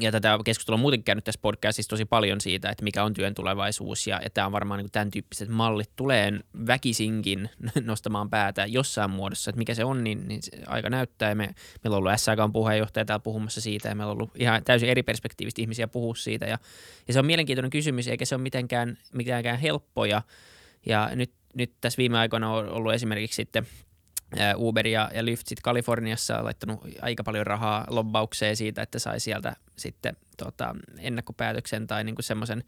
[0.00, 3.34] ja tätä keskustelua on muuten käynyt tässä podcastissa tosi paljon siitä, että mikä on työn
[3.34, 5.90] tulevaisuus ja, ja tämä on varmaan niin tämän tyyppiset mallit.
[5.96, 6.32] Tulee
[6.66, 7.50] väkisinkin
[7.84, 11.28] nostamaan päätä jossain muodossa, että mikä se on, niin, niin se aika näyttää.
[11.28, 14.64] Ja me, meillä on ollut SAKn puheenjohtaja täällä puhumassa siitä ja meillä on ollut ihan
[14.64, 16.46] täysin eri perspektiivistä ihmisiä puhua siitä.
[16.46, 16.58] Ja,
[17.08, 20.22] ja se on mielenkiintoinen kysymys eikä se ole mitenkään, mitenkään helppoja.
[20.86, 23.66] Ja nyt, nyt tässä viime aikoina on ollut esimerkiksi sitten–
[24.56, 29.20] Uber ja, ja Lyft sitten Kaliforniassa on laittanut aika paljon rahaa lobbaukseen siitä, että sai
[29.20, 32.64] sieltä sitten tota, ennakkopäätöksen tai niinku semmoisen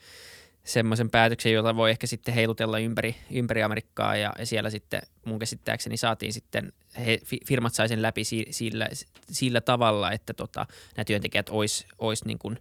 [0.64, 4.16] semmoisen päätöksen, jota voi ehkä sitten heilutella ympäri, ympäri Amerikkaa.
[4.16, 8.88] Ja, siellä sitten mun käsittääkseni saatiin sitten, he, firmat sai sen läpi si, sillä,
[9.30, 12.58] sillä tavalla, että tota, nämä työntekijät ois, ois niin kuin,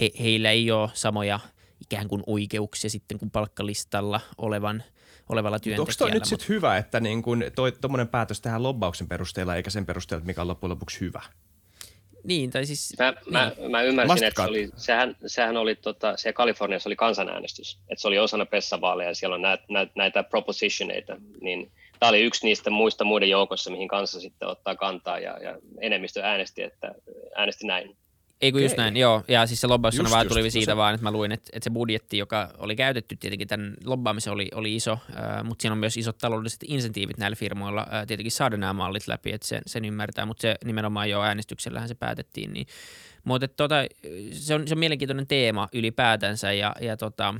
[0.00, 1.40] he, heillä ei ole samoja
[1.80, 4.82] ikään kuin oikeuksia sitten kuin palkkalistalla olevan–
[5.28, 5.82] olevalla työntekijällä.
[5.82, 7.44] Onko toi nyt sitten hyvä, että niin kun
[7.80, 11.22] tuommoinen päätös tähän lobbauksen perusteella eikä sen perusteella, mikä on loppujen lopuksi hyvä?
[12.24, 12.94] Niin, tai siis...
[12.98, 13.32] Mä, niin.
[13.32, 17.78] mä, mä ymmärsin, Must että se oli, sehän, sehän oli, tota, siellä Kaliforniassa oli kansanäänestys,
[17.88, 22.22] että se oli osana pessavaaleja ja siellä on näitä, näitä, näitä propositioneita, niin tämä oli
[22.22, 26.94] yksi niistä muista muiden joukossa, mihin kanssa sitten ottaa kantaa ja, ja enemmistö äänesti, että
[27.36, 27.96] äänesti näin.
[28.40, 29.24] Ei kun just näin, joo.
[29.28, 30.76] Ja siis se lobbaussana vaan tuli siitä se...
[30.76, 34.48] vaan, että mä luin, että, että se budjetti, joka oli käytetty tietenkin tämän lobbaamisen oli,
[34.54, 38.56] oli iso, äh, mutta siinä on myös isot taloudelliset insentiivit näillä firmoilla äh, tietenkin saada
[38.56, 42.52] nämä mallit läpi, että sen, sen ymmärtää, mutta se nimenomaan jo äänestyksellähän se päätettiin.
[42.52, 42.66] Niin.
[43.24, 43.74] Mutta tota,
[44.32, 47.34] se, on, se on mielenkiintoinen teema ylipäätänsä ja, ja tota,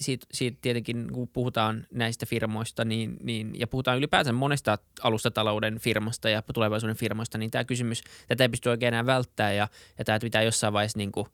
[0.00, 6.28] siitä, siitä tietenkin, kun puhutaan näistä firmoista niin, niin, ja puhutaan ylipäänsä monesta alustatalouden firmasta
[6.28, 10.18] ja tulevaisuuden firmoista, niin tämä kysymys, tätä ei pysty oikein enää välttämään ja, ja tämä
[10.18, 11.26] pitää jossain vaiheessa niin kuin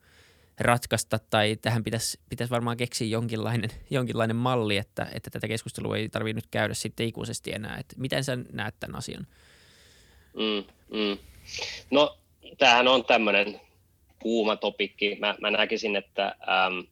[0.61, 6.09] ratkaista tai tähän pitäisi, pitäisi varmaan keksiä jonkinlainen, jonkinlainen malli, että, että tätä keskustelua ei
[6.09, 7.77] tarvitse nyt käydä sitten ikuisesti enää.
[7.77, 9.27] Että miten sä näet tämän asian?
[10.35, 10.65] Mm,
[10.99, 11.19] mm.
[11.91, 12.19] No,
[12.59, 13.61] tämähän on tämmöinen
[14.19, 15.17] kuuma topikki.
[15.21, 16.81] Mä, mä näkisin, että ähm,–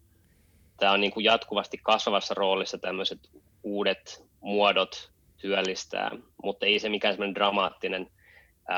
[0.78, 3.18] tämä on niin kuin jatkuvasti kasvavassa roolissa tämmöiset
[3.62, 6.10] uudet muodot työllistää,
[6.42, 8.10] mutta ei se mikään semmoinen dramaattinen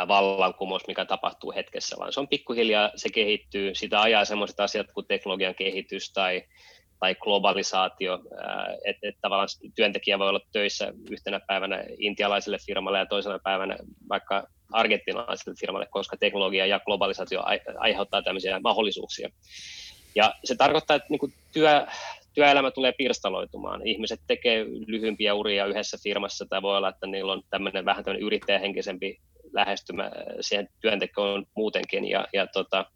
[0.08, 5.06] vallankumous, mikä tapahtuu hetkessä, vaan se on pikkuhiljaa, se kehittyy, sitä ajaa sellaiset asiat kuin
[5.06, 6.42] teknologian kehitys tai,
[7.00, 8.18] tai globalisaatio,
[8.84, 13.76] että et tavallaan työntekijä voi olla töissä yhtenä päivänä intialaiselle firmalle ja toisena päivänä
[14.08, 17.42] vaikka argentinalaiselle firmalle, koska teknologia ja globalisaatio
[17.78, 19.28] aiheuttaa tämmöisiä mahdollisuuksia.
[20.14, 21.86] Ja se tarkoittaa, että niin työ,
[22.34, 23.86] työelämä tulee pirstaloitumaan.
[23.86, 28.26] Ihmiset tekee lyhyempiä uria yhdessä firmassa, tai voi olla, että niillä on tämmöinen vähän tämmöinen
[28.26, 29.20] yrittäjähenkisempi
[29.52, 32.08] lähestymä siihen työntekoon muutenkin.
[32.08, 32.86] Ja, ja tota,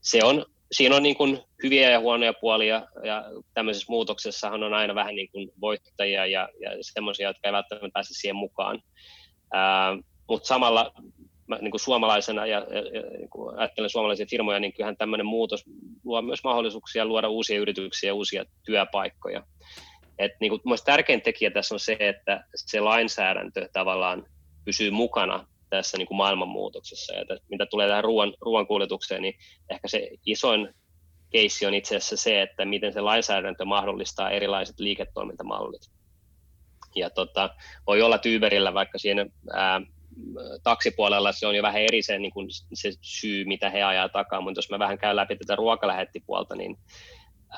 [0.00, 4.94] se on, siinä on niin kuin hyviä ja huonoja puolia, ja tämmöisessä muutoksessahan on aina
[4.94, 8.82] vähän niin kuin voittajia ja, ja semmoisia, jotka eivät välttämättä pääse siihen mukaan.
[9.52, 10.92] Ää, mutta samalla
[11.50, 15.26] mä, niin kuin suomalaisena ja, ja, ja niin kuin ajattelen suomalaisia firmoja, niin kyllähän tämmöinen
[15.26, 15.64] muutos
[16.04, 19.42] luo myös mahdollisuuksia luoda uusia yrityksiä ja uusia työpaikkoja.
[20.18, 24.26] Et niin kuin, tärkein tekijä tässä on se, että se lainsäädäntö tavallaan
[24.64, 27.14] pysyy mukana tässä niin kuin maailmanmuutoksessa.
[27.14, 29.34] Ja että, mitä tulee tähän ruoan, ruoan kuljetukseen, niin
[29.70, 30.74] ehkä se isoin
[31.30, 35.82] keissi on itse asiassa se, että miten se lainsäädäntö mahdollistaa erilaiset liiketoimintamallit.
[36.94, 37.50] Ja tota,
[37.86, 39.80] voi olla, että Uberillä vaikka siinä ää,
[40.62, 44.40] taksipuolella se on jo vähän eri se, niin kuin se syy, mitä he ajaa takaa,
[44.40, 46.78] mutta jos mä vähän käyn läpi tätä ruokalähettipuolta, niin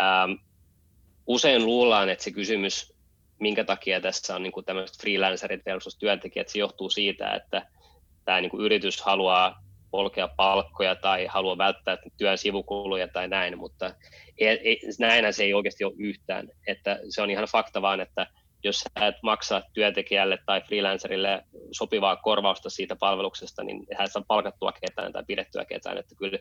[0.00, 0.32] ähm,
[1.26, 2.92] usein luullaan, että se kysymys,
[3.40, 7.66] minkä takia tässä on niin kuin tämmöiset freelancerit versus työntekijät, se johtuu siitä, että
[8.24, 13.94] tämä niin kuin yritys haluaa polkea palkkoja tai haluaa välttää työn sivukuluja tai näin, mutta
[14.38, 16.48] ei, ei, näinhän se ei oikeasti ole yhtään.
[16.66, 18.26] Että se on ihan fakta vaan, että
[18.64, 24.72] jos sä et maksa työntekijälle tai freelancerille sopivaa korvausta siitä palveluksesta, niin hän saa palkattua
[24.72, 26.38] ketään tai pidettyä ketään, että kyllä,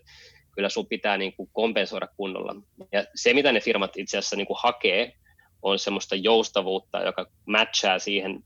[0.55, 2.55] kyllä sun pitää niin kuin kompensoida kunnolla.
[2.91, 5.13] Ja se, mitä ne firmat itse asiassa niin kuin hakee,
[5.61, 8.43] on semmoista joustavuutta, joka matchaa siihen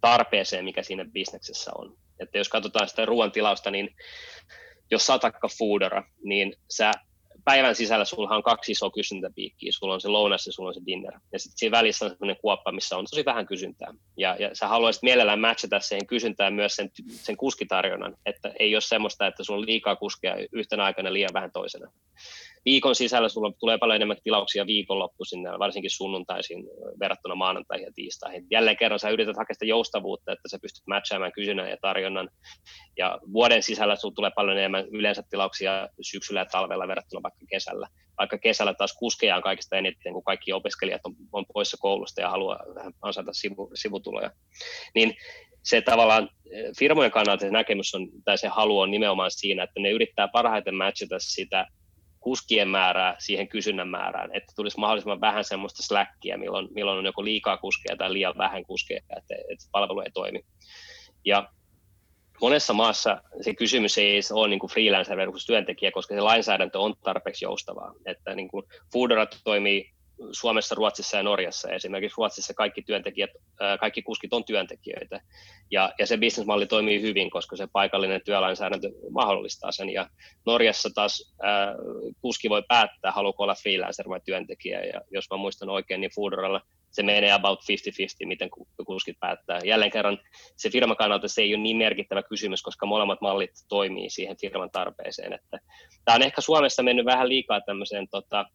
[0.00, 1.96] tarpeeseen, mikä siinä bisneksessä on.
[2.20, 3.96] Että jos katsotaan sitä ruoantilausta, niin
[4.90, 5.18] jos sä
[5.58, 6.92] foodera, niin sä
[7.44, 9.72] päivän sisällä sulla on kaksi isoa kysyntäpiikkiä.
[9.72, 11.12] Sulla on se lounas ja sulla on se dinner.
[11.32, 13.94] Ja sitten siinä välissä on sellainen kuoppa, missä on tosi vähän kysyntää.
[14.16, 18.80] Ja, ja sä haluaisit mielellään matchata siihen kysyntään myös sen, sen kuskitarjonnan, että ei ole
[18.80, 21.92] semmoista, että sulla on liikaa kuskeja yhtenä aikana liian vähän toisena
[22.64, 26.64] viikon sisällä sulla tulee paljon enemmän tilauksia viikonloppuisin, varsinkin sunnuntaisin
[27.00, 28.46] verrattuna maanantaihin ja tiistaihin.
[28.50, 32.28] Jälleen kerran sä yrität hakea sitä joustavuutta, että sä pystyt matchaamaan kysynnän ja tarjonnan.
[32.98, 37.88] Ja vuoden sisällä sulla tulee paljon enemmän yleensä tilauksia syksyllä ja talvella verrattuna vaikka kesällä.
[38.18, 42.30] Vaikka kesällä taas kuskeja on kaikista eniten, kun kaikki opiskelijat on, on poissa koulusta ja
[42.30, 44.30] haluaa vähän ansaita sivu, sivutuloja.
[44.94, 45.14] Niin
[45.62, 46.28] se tavallaan
[46.78, 50.74] firmojen kannalta se näkemys on, tai se halu on nimenomaan siinä, että ne yrittää parhaiten
[50.74, 51.66] matchata sitä
[52.22, 57.24] kuskien määrää siihen kysynnän määrään, että tulisi mahdollisimman vähän semmoista släkkiä, milloin, milloin on joko
[57.24, 60.40] liikaa kuskeja tai liian vähän kuskeja, että, että palvelu ei toimi.
[61.24, 61.48] Ja
[62.40, 66.94] monessa maassa se kysymys ei ole niin kuin freelancer versus työntekijä, koska se lainsäädäntö on
[67.04, 67.94] tarpeeksi joustavaa.
[68.06, 69.92] Että niin kuin Fooderat toimii
[70.32, 71.70] Suomessa, Ruotsissa ja Norjassa.
[71.70, 73.30] Esimerkiksi Ruotsissa kaikki työntekijät,
[73.80, 75.20] kaikki kuskit on työntekijöitä.
[75.70, 79.90] Ja, ja se bisnesmalli toimii hyvin, koska se paikallinen työlainsäädäntö mahdollistaa sen.
[79.90, 80.08] Ja
[80.46, 81.74] Norjassa taas ää,
[82.20, 84.84] kuski voi päättää, haluaako olla freelancer vai työntekijä.
[84.84, 86.60] Ja jos mä muistan oikein, niin Foodoralla
[86.92, 87.64] se menee about 50-50,
[88.26, 88.50] miten
[88.86, 89.58] kuskit päättää.
[89.64, 90.18] Jälleen kerran
[90.56, 94.70] se firman kannalta se ei ole niin merkittävä kysymys, koska molemmat mallit toimii siihen firman
[94.70, 95.32] tarpeeseen.
[95.32, 95.58] Että
[96.04, 98.46] tämä on ehkä Suomessa mennyt vähän liikaa tämmöiseen tota,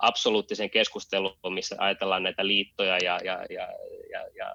[0.00, 3.68] absoluuttisen keskusteluun, missä ajatellaan näitä liittoja ja, ja, ja,
[4.10, 4.54] ja, ja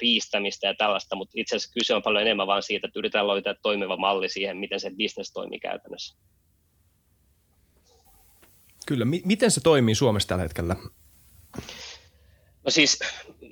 [0.00, 3.54] riistämistä ja tällaista, mutta itse asiassa kyse on paljon enemmän vain siitä, että yritetään löytää
[3.62, 6.16] toimiva malli siihen, miten se bisnes toimii käytännössä.
[8.86, 9.04] Kyllä.
[9.04, 10.76] M- miten se toimii Suomessa tällä hetkellä?
[12.64, 12.98] No siis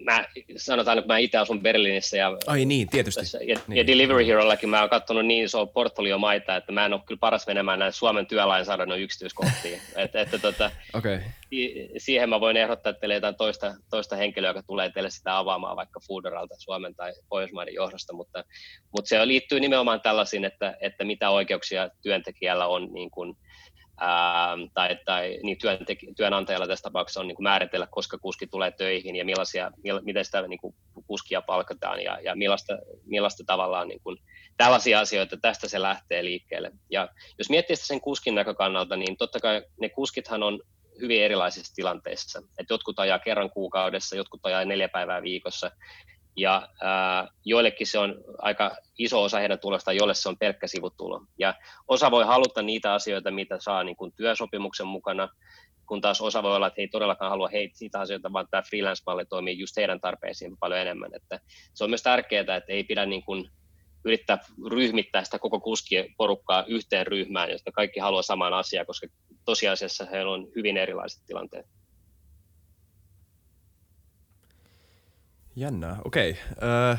[0.05, 0.25] mä
[0.57, 3.21] sanotaan, että mä itse asun Berliinissä ja, Ai niin, tietysti.
[3.21, 3.77] Tässä, ja, niin.
[3.77, 7.19] ja Delivery Herollakin mä oon katsonut niin iso portfolio maita, että mä en ole kyllä
[7.19, 9.81] paras menemään näin Suomen työlainsäädännön yksityiskohtiin.
[9.97, 11.21] että, että tota, okay.
[11.99, 16.01] siihen mä voin ehdottaa teille jotain toista, toista henkilöä, joka tulee teille sitä avaamaan vaikka
[16.09, 18.45] Fooderalta Suomen tai Pohjoismaiden johdosta, mutta,
[18.93, 23.37] mutta se liittyy nimenomaan tällaisiin, että, että mitä oikeuksia työntekijällä on niin kuin,
[23.97, 28.71] ää, tai, tai niin työntek- työnantajalla tässä tapauksessa on niin kuin määritellä, koska kuski tulee
[28.71, 30.75] töihin ja millaisia, mil, miten sitä niin kuin
[31.07, 34.19] kuskia palkataan ja, ja millaista, millaista tavallaan niin kuin,
[34.57, 36.73] tällaisia asioita, tästä se lähtee liikkeelle.
[36.91, 40.61] Ja jos miettii sitä sen kuskin näkökannalta, niin totta kai ne kuskithan on
[41.01, 42.43] hyvin erilaisissa tilanteissa.
[42.59, 45.71] Et jotkut ajaa kerran kuukaudessa, jotkut ajaa neljä päivää viikossa,
[46.37, 51.21] ja ää, joillekin se on aika iso osa heidän tulosta, joille se on pelkkä sivutulo.
[51.39, 51.55] Ja
[51.89, 55.29] osa voi haluta niitä asioita, mitä saa niin kuin työsopimuksen mukana,
[55.87, 58.63] kun taas osa voi olla, että he ei todellakaan halua heitä siitä asioita, vaan tämä
[58.63, 61.11] freelance-malli toimii just heidän tarpeisiin paljon enemmän.
[61.15, 61.41] Että
[61.75, 63.51] se on myös tärkeää, että ei pidä niin kuin
[64.05, 64.39] yrittää
[64.71, 69.07] ryhmittää sitä koko kuskien porukkaa yhteen ryhmään, josta kaikki haluaa saman asian, koska
[69.45, 71.67] tosiasiassa heillä on hyvin erilaiset tilanteet.
[75.57, 76.31] Jännää, okei.
[76.31, 76.69] Okay.
[76.69, 76.97] Öö,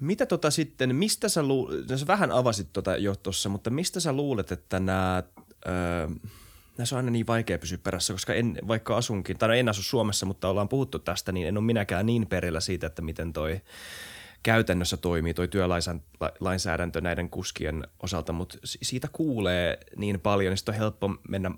[0.00, 4.00] mitä tota sitten, mistä sä luulet, no sä vähän avasit tota jo tuossa, mutta mistä
[4.00, 5.22] sä luulet, että nämä,
[5.66, 6.08] öö,
[6.78, 9.82] näissä on aina niin vaikea pysyä perässä, koska en, vaikka asunkin, tai no en asu
[9.82, 13.60] Suomessa, mutta ollaan puhuttu tästä, niin en ole minäkään niin perillä siitä, että miten toi
[14.42, 21.14] käytännössä toimii toi työlainsäädäntö näiden kuskien osalta, mutta siitä kuulee niin paljon, niin on helppo
[21.28, 21.50] mennä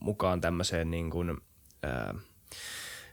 [0.00, 1.30] mukaan tämmöiseen niin kuin,
[1.84, 2.12] öö,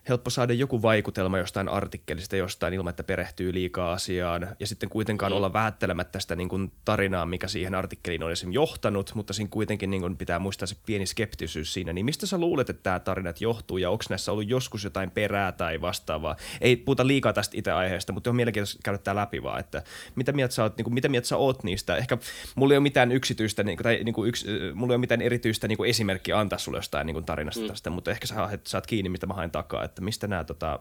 [0.09, 5.31] helppo saada joku vaikutelma jostain artikkelista jostain ilman, että perehtyy liikaa asiaan ja sitten kuitenkaan
[5.31, 5.35] mm.
[5.35, 9.89] olla vähättelemättä sitä niin kuin tarinaa, mikä siihen artikkeliin on esimerkiksi johtanut, mutta siinä kuitenkin
[9.89, 11.93] niin kuin pitää muistaa se pieni skeptisyys siinä.
[11.93, 15.51] Niin mistä sä luulet, että tämä tarinat johtuu ja onko näissä ollut joskus jotain perää
[15.51, 16.35] tai vastaavaa?
[16.61, 19.83] Ei puhuta liikaa tästä itse aiheesta, mutta on mielenkiintoista käydä tämä läpi vaan, että
[20.15, 21.97] mitä mieltä sä oot, niin kuin, mitä mieltä sä oot niistä?
[21.97, 22.17] Ehkä
[22.55, 25.21] mulla ei ole mitään yksityistä niin kuin, tai niin kuin yks, mulla ei ole mitään
[25.21, 27.67] erityistä niin kuin esimerkkiä antaa sulle jostain niin kuin tarinasta mm.
[27.67, 30.79] tästä, mutta ehkä sä saat kiinni, mitä mä haen takaa, että mistä nämä tota,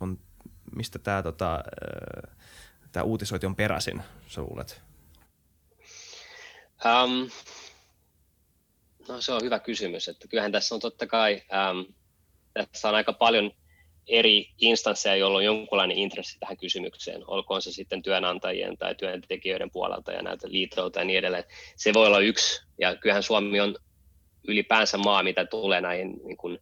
[0.00, 0.18] on,
[0.76, 1.64] mistä tämä tota,
[2.92, 4.82] tämä uutisointi on peräisin, sä luulet?
[6.84, 7.30] Um,
[9.08, 11.94] no se on hyvä kysymys, että kyllähän tässä on totta kai, um,
[12.52, 13.50] tässä on aika paljon
[14.06, 20.12] eri instansseja, joilla on jonkunlainen intressi tähän kysymykseen, olkoon se sitten työnantajien tai työntekijöiden puolelta
[20.12, 21.44] ja näitä liitoilta ja niin edelleen.
[21.76, 23.76] Se voi olla yksi, ja kyllähän Suomi on
[24.48, 26.58] ylipäänsä maa, mitä tulee näihin niin kuin,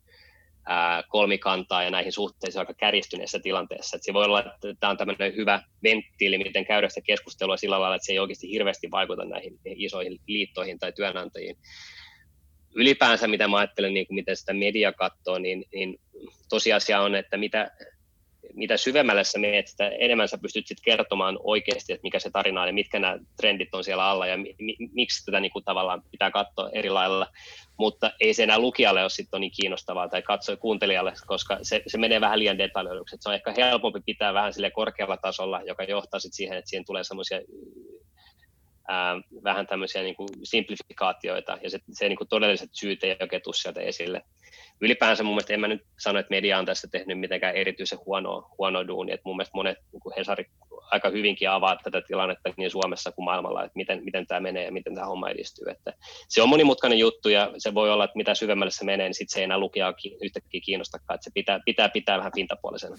[1.08, 3.96] kolmikantaa ja näihin suhteisiin aika kärjistyneessä tilanteessa.
[3.96, 7.80] Et se voi olla, että tämä on tämmöinen hyvä venttiili, miten käydä sitä keskustelua sillä
[7.80, 11.56] lailla, että se ei oikeasti hirveästi vaikuta näihin isoihin liittoihin tai työnantajiin
[12.74, 16.00] ylipäänsä mitä mä ajattelen, niin kuin miten sitä media katsoo, niin, niin
[16.48, 17.70] tosiasia on, että mitä,
[18.54, 22.60] mitä syvemmälle sä menet, sitä enemmän sä pystyt sit kertomaan oikeasti, että mikä se tarina
[22.60, 26.02] on ja mitkä nämä trendit on siellä alla ja mi, mi, miksi tätä niin tavallaan
[26.10, 27.26] pitää katsoa eri lailla.
[27.78, 31.98] Mutta ei se enää lukijalle ole sitten niin kiinnostavaa tai katsoi kuuntelijalle, koska se, se
[31.98, 33.16] menee vähän liian detaljoiduksi.
[33.20, 36.84] Se on ehkä helpompi pitää vähän sille korkealla tasolla, joka johtaa sitten siihen, että siihen
[36.84, 37.40] tulee semmoisia
[39.44, 43.54] vähän tämmöisiä niin kuin simplifikaatioita ja se, se niin kuin todelliset syyt ei oikein tule
[43.54, 44.22] sieltä esille.
[44.80, 48.50] Ylipäänsä mun mielestä en mä nyt sano, että media on tässä tehnyt mitenkään erityisen huonoa,
[48.58, 50.44] huonoa duunia, että mun mielestä monet niin kuin Hesari
[50.90, 54.72] aika hyvinkin avaa tätä tilannetta niin Suomessa kuin maailmalla, että miten, miten tämä menee ja
[54.72, 55.70] miten tämä homma edistyy.
[55.70, 55.92] Että
[56.28, 59.34] se on monimutkainen juttu ja se voi olla, että mitä syvemmälle se menee, niin sitten
[59.34, 62.96] se ei enää lukijaa yhtäkkiä kiinnostakaan, että se pitää pitää, pitää vähän pintapuolisena.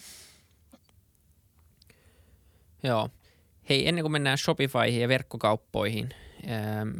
[2.83, 3.09] Joo,
[3.69, 6.09] Hei, ennen kuin mennään Shopifyhin ja verkkokauppoihin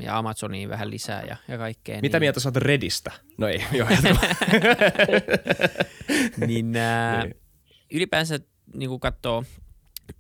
[0.02, 2.02] ja Amazoniin vähän lisää ja, ja kaikkea.
[2.02, 2.24] Mitä niin...
[2.24, 3.12] mieltä sä oot Redistä?
[3.38, 3.88] No ei, joo.
[6.48, 7.36] niin, äh, niin.
[7.94, 8.40] ylipäänsä
[8.74, 9.44] niin katsoo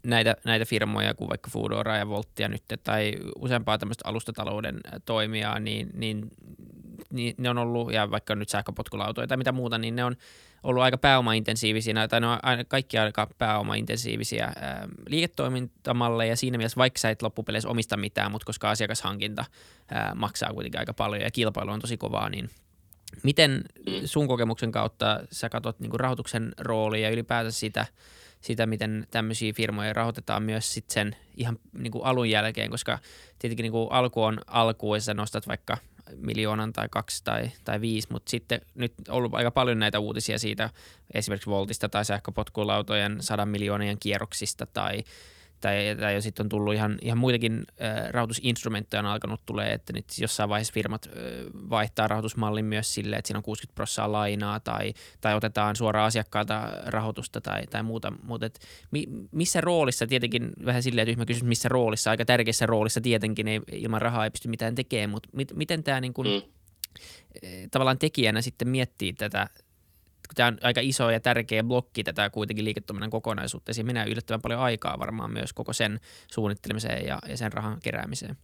[0.03, 5.89] näitä, näitä firmoja kuin vaikka Foodora ja Volttia nyt tai useampaa tämmöistä alustatalouden toimijaa, niin,
[5.93, 6.31] niin,
[7.09, 10.15] niin ne on ollut, ja vaikka nyt sähköpotkulautoja tai mitä muuta, niin ne on
[10.63, 17.09] ollut aika pääomaintensiivisiä, tai ne on kaikki aika pääomaintensiivisiä ää, liiketoimintamalleja siinä mielessä, vaikka sä
[17.09, 19.45] et loppupeleissä omista mitään, mutta koska asiakashankinta
[19.91, 22.49] ää, maksaa kuitenkin aika paljon ja kilpailu on tosi kovaa, niin
[23.23, 23.63] miten
[24.05, 27.85] sun kokemuksen kautta sä katsot niin rahoituksen roolia ja ylipäätään sitä,
[28.43, 32.99] sitä, miten tämmöisiä firmoja rahoitetaan myös sit sen ihan niin kuin alun jälkeen, koska
[33.39, 35.77] tietenkin niin kuin alku on alku, ja sä nostat vaikka
[36.15, 40.39] miljoonan tai kaksi tai, tai viisi, mutta sitten nyt on ollut aika paljon näitä uutisia
[40.39, 40.69] siitä
[41.13, 45.03] esimerkiksi Voltista tai sähköpotkulautojen sadan miljoonien kierroksista tai
[45.63, 50.05] tai, tai sitten on tullut ihan, ihan muitakin äh, rahoitusinstrumentteja on alkanut tulee, että nyt
[50.19, 51.13] jossain vaiheessa firmat äh,
[51.69, 56.71] vaihtaa rahoitusmallin myös sille, että siinä on 60 prosenttia lainaa tai, tai otetaan suoraan asiakkaalta
[56.85, 58.13] rahoitusta tai, tai muuta.
[58.23, 58.59] Mutta et,
[58.91, 63.61] mi, missä roolissa, tietenkin vähän silleen tyhmä kysymys, missä roolissa, aika tärkeässä roolissa tietenkin ei,
[63.71, 67.69] ilman rahaa ei pysty mitään tekemään, mutta mit, miten tämä niin kun, mm.
[67.71, 69.47] tavallaan tekijänä sitten miettii tätä,
[70.35, 74.41] tämä on aika iso ja tärkeä blokki tätä kuitenkin liiketoiminnan kokonaisuutta, ja siinä menee yllättävän
[74.41, 75.99] paljon aikaa varmaan myös koko sen
[76.31, 78.37] suunnittelemiseen ja, ja sen rahan keräämiseen.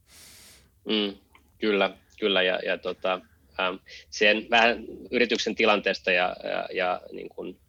[0.86, 1.14] Mm,
[1.60, 3.22] kyllä, kyllä, ja, ja tota,
[3.60, 3.76] ähm,
[4.10, 7.60] sen vähän yrityksen tilanteesta ja, ja, ja niin kuin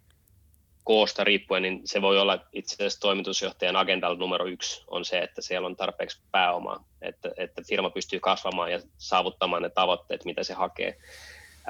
[0.84, 5.42] koosta riippuen, niin se voi olla itse asiassa toimitusjohtajan agendalla numero yksi on se, että
[5.42, 10.54] siellä on tarpeeksi pääomaa, että, että firma pystyy kasvamaan ja saavuttamaan ne tavoitteet, mitä se
[10.54, 10.98] hakee.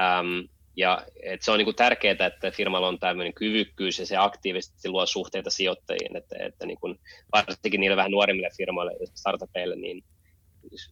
[0.00, 4.88] Ähm, ja et se on niin tärkeää, että firmalla on tämmöinen kyvykkyys ja se aktiivisesti
[4.88, 7.00] luo suhteita sijoittajiin, että, että niin kuin,
[7.32, 10.04] varsinkin niille vähän nuoremmille firmoille ja startupeille, niin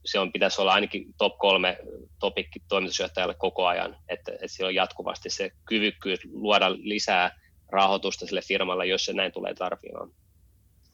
[0.05, 1.79] se on, pitäisi olla ainakin top kolme
[2.19, 7.41] topikki toimitusjohtajalle koko ajan, että, että sillä on jatkuvasti se kyvykkyys luoda lisää
[7.73, 10.09] rahoitusta sille firmalle, jos se näin tulee tarvitaan.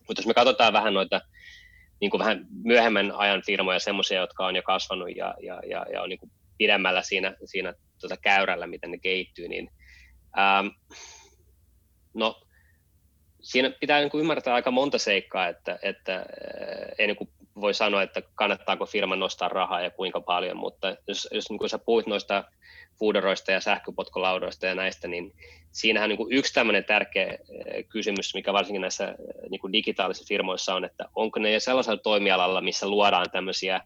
[0.09, 1.21] Mutta jos me katsotaan vähän noita
[2.01, 6.03] niin kuin vähän myöhemmän ajan firmoja, semmoisia, jotka on jo kasvanut ja, ja, ja, ja
[6.03, 9.71] on niin kuin pidemmällä siinä, siinä tuota käyrällä, miten ne kehittyy, niin
[10.39, 10.67] ähm,
[12.15, 12.41] no,
[13.41, 16.25] siinä pitää niin kuin ymmärtää aika monta seikkaa, että, että äh,
[16.99, 17.31] ennen kuin
[17.61, 21.71] voi sanoa, että kannattaako firman nostaa rahaa ja kuinka paljon, mutta jos, jos niin kuin
[21.71, 22.45] sä puhuit noista
[22.99, 25.33] foodoroista ja sähköpotkolaudoista ja näistä, niin
[25.73, 27.39] siinähän niin kuin yksi tämmöinen tärkeä äh,
[27.89, 29.15] kysymys, mikä varsinkin näissä äh,
[29.51, 33.81] niin kuin digitaalisissa firmoissa on, että onko ne sellaisella toimialalla, missä luodaan tämmöisiä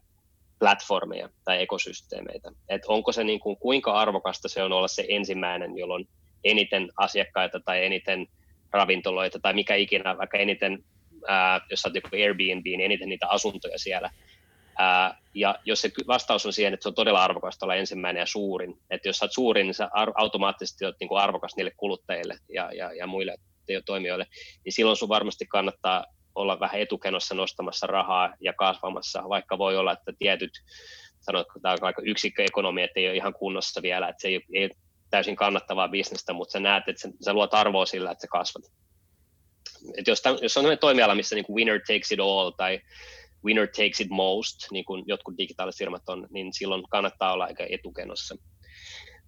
[0.59, 2.51] platformeja tai ekosysteemeitä.
[2.69, 6.07] Et onko se niin kuin, kuinka arvokasta se on olla se ensimmäinen, jolloin
[6.43, 8.27] eniten asiakkaita tai eniten
[8.73, 10.83] ravintoloita tai mikä ikinä, vaikka eniten,
[11.27, 14.09] ää, jos olet joku Airbnb, niin eniten niitä asuntoja siellä.
[14.77, 18.25] Ää, ja jos se vastaus on siihen, että se on todella arvokasta olla ensimmäinen ja
[18.25, 22.71] suurin, että jos olet suurin, niin sä automaattisesti olet niin kuin arvokas niille kuluttajille ja,
[22.73, 23.35] ja, ja muille
[23.85, 24.27] toimijoille,
[24.65, 26.05] niin silloin sun varmasti kannattaa
[26.35, 30.51] olla vähän etukenossa nostamassa rahaa ja kasvamassa, vaikka voi olla, että tietyt,
[31.19, 34.69] sanotko, tämä on aika yksikköekonomia, että ei ole ihan kunnossa vielä, että se ei, ei
[35.09, 38.63] täysin kannattavaa bisnestä, mutta sä näet, että sä luot arvoa sillä, että sä kasvat.
[39.97, 42.81] Et jos, tämän, jos on toimiala, missä niin kuin winner takes it all tai
[43.45, 47.65] winner takes it most, niin kuin jotkut digitaaliset firmat on, niin silloin kannattaa olla aika
[47.69, 48.35] etukenossa.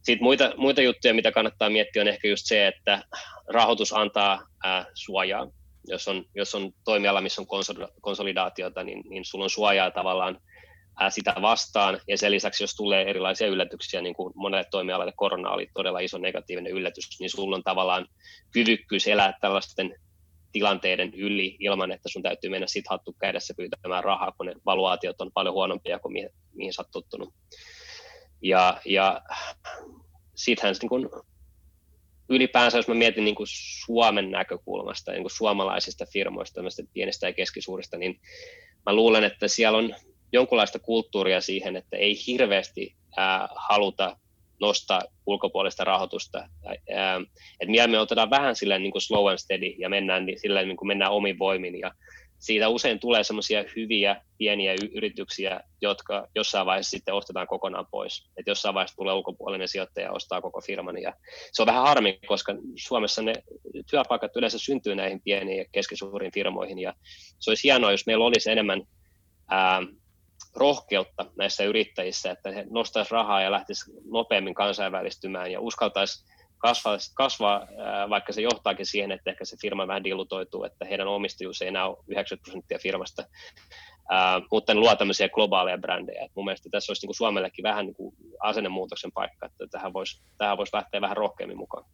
[0.03, 3.03] Sitten muita, muita juttuja, mitä kannattaa miettiä, on ehkä just se, että
[3.47, 5.47] rahoitus antaa ää, suojaa.
[5.87, 7.47] Jos on, jos on toimiala, missä on
[8.01, 10.37] konsolidaatiota, niin, niin sulla on suojaa tavallaan
[11.09, 11.99] sitä vastaan.
[12.07, 16.17] Ja sen lisäksi, jos tulee erilaisia yllätyksiä, niin kuin monelle toimialalle korona oli todella iso
[16.17, 18.07] negatiivinen yllätys, niin sulla on tavallaan
[18.51, 19.95] kyvykkyys elää tällaisten
[20.51, 25.21] tilanteiden yli ilman, että sun täytyy mennä sit hattu kädessä pyytämään rahaa, kun ne valuaatiot
[25.21, 27.33] on paljon huonompia kuin mihin, mihin sä oot tottunut.
[28.41, 29.21] Ja, ja
[30.35, 31.09] sittenhän niin kun,
[32.31, 33.47] ylipäänsä, jos mä mietin niin kuin
[33.85, 36.61] Suomen näkökulmasta, niin kuin suomalaisista firmoista,
[36.93, 38.19] pienistä ja keskisuurista, niin
[38.85, 39.95] mä luulen, että siellä on
[40.33, 44.17] jonkunlaista kulttuuria siihen, että ei hirveästi ää, haluta
[44.61, 46.49] nostaa ulkopuolista rahoitusta.
[47.59, 50.77] että mieluummin otetaan vähän silleen niin kuin slow and steady ja mennään, niin silleen, niin
[50.77, 51.91] kuin mennään omin voimin ja
[52.41, 58.29] siitä usein tulee semmoisia hyviä pieniä yrityksiä, jotka jossain vaiheessa sitten ostetaan kokonaan pois.
[58.37, 61.01] Et jossain vaiheessa tulee ulkopuolinen sijoittaja ja ostaa koko firman.
[61.01, 61.13] Ja
[61.51, 63.33] se on vähän harmi, koska Suomessa ne
[63.91, 66.79] työpaikat yleensä syntyy näihin pieniin ja keskisuuriin firmoihin.
[66.79, 66.93] Ja
[67.39, 68.81] se olisi hienoa, jos meillä olisi enemmän
[69.49, 69.81] ää,
[70.55, 77.67] rohkeutta näissä yrittäjissä, että he nostaisivat rahaa ja lähtisivät nopeammin kansainvälistymään ja uskaltaisivat kasvaa, kasvaa,
[78.09, 81.87] vaikka se johtaakin siihen, että ehkä se firma vähän dilutoituu, että heidän omistajuus ei enää
[81.87, 83.23] ole 90 prosenttia firmasta,
[84.51, 86.25] mutta ne luo tämmöisiä globaaleja brändejä.
[86.25, 89.93] Et mun mielestä tässä olisi niin kuin Suomellekin vähän niin kuin asennemuutoksen paikka, että tähän
[89.93, 91.85] voisi, tähän voisi lähteä vähän rohkeammin mukaan.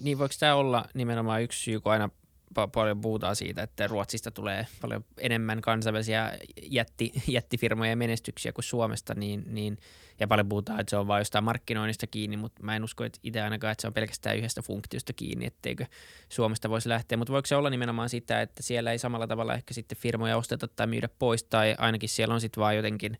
[0.00, 2.10] Niin voiko tämä olla nimenomaan yksi syy, kun aina
[2.54, 6.32] paljon puhutaan siitä, että Ruotsista tulee paljon enemmän kansainvälisiä
[6.62, 9.78] jätti, jättifirmoja ja menestyksiä kuin Suomesta, niin, niin,
[10.20, 13.18] ja paljon puhutaan, että se on vain jostain markkinoinnista kiinni, mutta mä en usko, että
[13.22, 15.86] itse ainakaan, että se on pelkästään yhdestä funktiosta kiinni, etteikö
[16.28, 19.74] Suomesta voisi lähteä, mutta voiko se olla nimenomaan sitä, että siellä ei samalla tavalla ehkä
[19.74, 23.18] sitten firmoja osteta tai myydä pois, tai ainakin siellä on sitten vaan jotenkin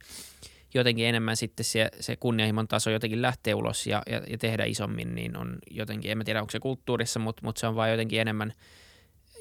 [0.74, 5.14] jotenkin enemmän sitten se, se kunnianhimon taso jotenkin lähtee ulos ja, ja, ja tehdä isommin,
[5.14, 8.20] niin on jotenkin, en mä tiedä onko se kulttuurissa, mutta, mutta se on vaan jotenkin
[8.20, 8.52] enemmän–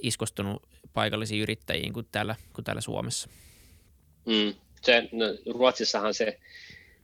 [0.01, 3.29] iskostunut paikallisiin yrittäjiin kuin täällä, kuin täällä Suomessa.
[4.25, 4.53] Mm.
[4.81, 6.39] Se, no, Ruotsissahan se,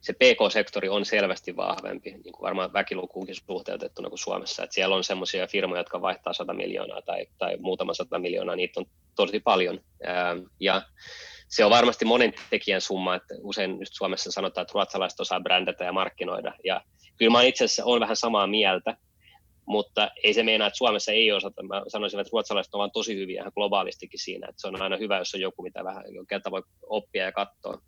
[0.02, 4.64] se PK-sektori on selvästi vahvempi, niin kuin varmaan väkilukuunkin suhteutettuna kuin Suomessa.
[4.64, 8.80] Että siellä on sellaisia firmoja, jotka vaihtaa 100 miljoonaa tai, tai muutama 100 miljoonaa, niitä
[8.80, 8.86] on
[9.16, 9.80] tosi paljon.
[10.04, 10.82] Ää, ja
[11.48, 15.84] se on varmasti monen tekijän summa, että usein just Suomessa sanotaan, että ruotsalaiset osaa brändätä
[15.84, 16.54] ja markkinoida.
[16.64, 16.82] Ja
[17.18, 18.98] kyllä mä itse asiassa olen vähän samaa mieltä,
[19.66, 21.64] mutta ei se meinaa, että Suomessa ei osata.
[21.64, 25.18] Mä sanoisin, että ruotsalaiset ovat tosi hyviä ihan globaalistikin siinä, että se on aina hyvä,
[25.18, 27.82] jos on joku, mitä vähän, keltä voi oppia ja katsoa.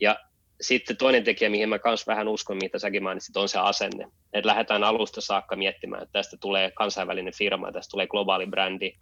[0.00, 0.16] Ja
[0.60, 4.06] sitten toinen tekijä, mihin mä myös vähän uskon, mitä säkin mainitsit, on se asenne.
[4.32, 8.92] Että lähdetään alusta saakka miettimään, että tästä tulee kansainvälinen firma, tästä tulee globaali brändi,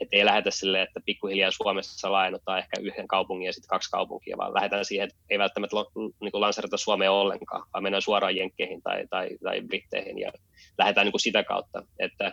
[0.00, 4.36] että ei lähdetä silleen, että pikkuhiljaa Suomessa lainotaan ehkä yhden kaupungin ja sitten kaksi kaupunkia,
[4.36, 5.76] vaan lähdetään siihen, että ei välttämättä
[6.20, 10.32] niin lanserata Suomea ollenkaan, vaan mennään suoraan Jenkkeihin tai, tai, tai Britteihin ja
[10.78, 11.82] lähdetään niin kuin sitä kautta.
[11.98, 12.32] Että,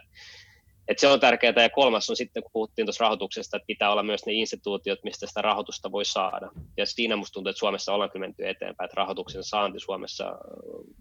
[0.88, 1.54] että se on tärkeää.
[1.62, 5.28] Ja kolmas on sitten, kun puhuttiin tuossa rahoituksesta, että pitää olla myös ne instituutiot, mistä
[5.28, 6.50] sitä rahoitusta voi saada.
[6.78, 10.38] Ja siinä musta tuntuu, että Suomessa ollaan kyllä menty eteenpäin, että rahoituksen saanti Suomessa,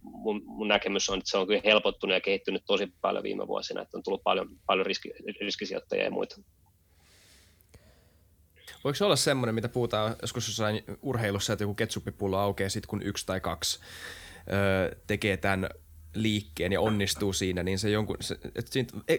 [0.03, 3.82] mun, mun näkemys on, että se on kyllä helpottunut ja kehittynyt tosi paljon viime vuosina,
[3.82, 5.11] että on tullut paljon, paljon riski,
[5.41, 6.37] riskisijoittajia ja muita.
[8.84, 13.03] Voiko se olla semmoinen, mitä puhutaan joskus jossain urheilussa, että joku ketsuppipullo aukeaa sitten kun
[13.03, 13.80] yksi tai kaksi
[14.53, 15.68] öö, tekee tämän
[16.15, 19.17] liikkeen ja onnistuu siinä, niin se jonkun, se, että siinä, e,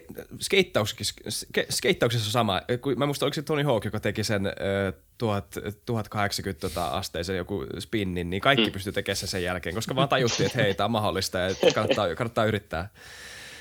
[1.70, 2.62] skeittauksessa on sama.
[2.96, 4.52] Mä muistan, oliko se Tony Hawk, joka teki sen ö,
[5.86, 8.72] 1080 tota, asteisen joku spinnin, niin kaikki mm.
[8.72, 12.16] pystyy tekemään sen sen jälkeen, koska vaan tajuttiin, että hei, tämä on mahdollista ja kannattaa,
[12.16, 12.90] kannattaa yrittää.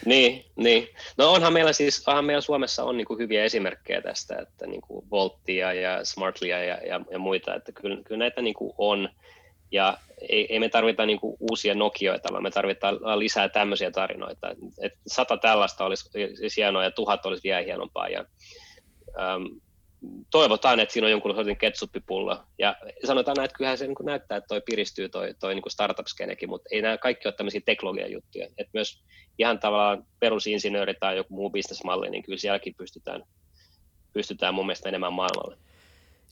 [0.05, 0.89] Niin, niin.
[1.17, 5.11] No onhan meillä siis, onhan meillä Suomessa on niin hyviä esimerkkejä tästä, että niin kuin
[5.11, 9.09] Volttia ja Smartlia ja, ja, ja muita, että kyllä, kyllä näitä niin on.
[9.71, 14.49] Ja ei, ei me tarvita niin kuin uusia Nokioita, vaan me tarvitaan lisää tämmöisiä tarinoita.
[14.83, 18.09] Et sata tällaista olisi, olisi hienoa ja tuhat olisi vielä hienompaa.
[18.09, 18.25] Ja,
[19.19, 19.61] äm,
[20.31, 22.45] toivotaan, että siinä on jonkun sortin ketsuppipullo.
[22.59, 26.49] Ja sanotaan, että kyllähän se niin kuin näyttää, että toi piristyy toi, toi niin startup-skenekin,
[26.49, 28.49] mutta ei nämä kaikki ole tämmöisiä teknologian juttuja.
[28.59, 29.03] Et myös
[29.39, 33.23] ihan tavallaan perusinsinööri tai joku muu bisnesmalli, niin kyllä sielläkin pystytään,
[34.13, 35.66] pystytään mun mielestä enemmän maailmalle.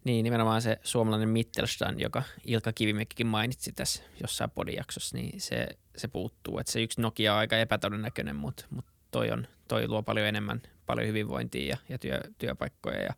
[0.04, 6.08] Niin, nimenomaan se suomalainen Mittelstand, joka Ilka Kivimäkikin mainitsi tässä jossain podijaksossa, niin se, se
[6.08, 6.58] puuttuu.
[6.58, 10.62] Että se yksi Nokia on aika epätodennäköinen, mutta, mutta toi, on, toi luo paljon enemmän,
[10.86, 13.14] paljon hyvinvointia ja, ja työ, työpaikkoja ja,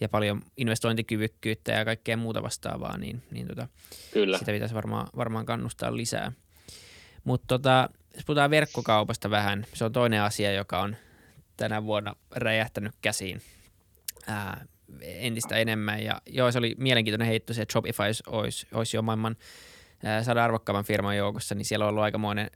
[0.00, 3.68] ja paljon investointikyvykkyyttä ja kaikkea muuta vastaavaa, niin, niin tota,
[4.12, 4.38] Kyllä.
[4.38, 6.32] sitä pitäisi varmaan, varmaan kannustaa lisää.
[7.24, 10.96] Mutta tota, jos puhutaan verkkokaupasta vähän, se on toinen asia, joka on
[11.56, 13.42] tänä vuonna räjähtänyt käsiin.
[14.26, 14.66] Ää,
[15.02, 16.02] entistä enemmän.
[16.02, 19.36] Ja joo, se oli mielenkiintoinen heitto se, että Shopify olisi, olisi jo maailman
[20.22, 22.50] sadan arvokkaamman firman joukossa, niin siellä on ollut aikamoinen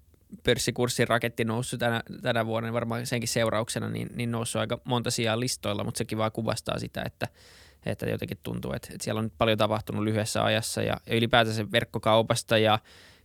[0.44, 5.10] pörssikurssin raketti noussut tänä, tänä vuonna, niin varmaan senkin seurauksena, niin, niin noussut aika monta
[5.10, 7.28] sijaa listoilla, mutta sekin vaan kuvastaa sitä, että,
[7.86, 12.78] että jotenkin tuntuu, että, että siellä on paljon tapahtunut lyhyessä ajassa ja, ylipäätään verkkokaupasta ja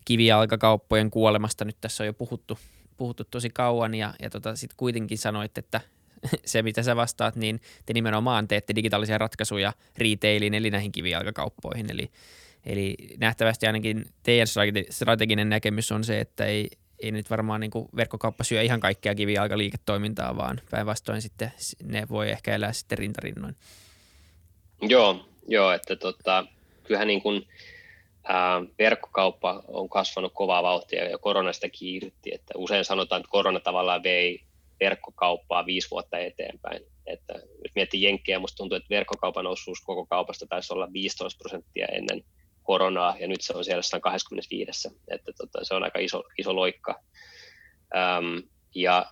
[0.06, 2.60] kivijalkakauppojen kuolemasta nyt tässä on jo puhuttu,
[2.98, 5.82] puhuttu tosi kauan ja, ja tota, sitten kuitenkin sanoit, että
[6.46, 12.12] se mitä sä vastaat, niin te nimenomaan teette digitaalisia ratkaisuja retailiin eli näihin kivijalkakauppoihin, eli
[12.68, 14.48] Eli nähtävästi ainakin teidän
[14.90, 16.70] strateginen näkemys on se, että ei,
[17.00, 21.52] ei nyt varmaan niin verkkokauppa syö ihan kaikkea kivijalkaliiketoimintaa, vaan päinvastoin sitten
[21.84, 23.56] ne voi ehkä elää sitten rintarinnoin.
[24.82, 26.46] Joo, joo että tota,
[26.84, 27.48] kyllähän niin kuin,
[28.24, 34.04] ää, verkkokauppa on kasvanut kovaa vauhtia ja koronasta kiihdytti, että usein sanotaan, että korona tavallaan
[34.04, 34.42] vei
[34.80, 36.82] verkkokauppaa viisi vuotta eteenpäin.
[37.06, 41.86] Että jos miettii jenkkejä, musta tuntuu, että verkkokaupan osuus koko kaupasta taisi olla 15 prosenttia
[41.86, 42.24] ennen
[42.64, 47.00] koronaa, ja nyt se on siellä 125, että tota, se on aika iso, iso loikka.
[47.96, 48.44] Öm,
[48.76, 49.06] ja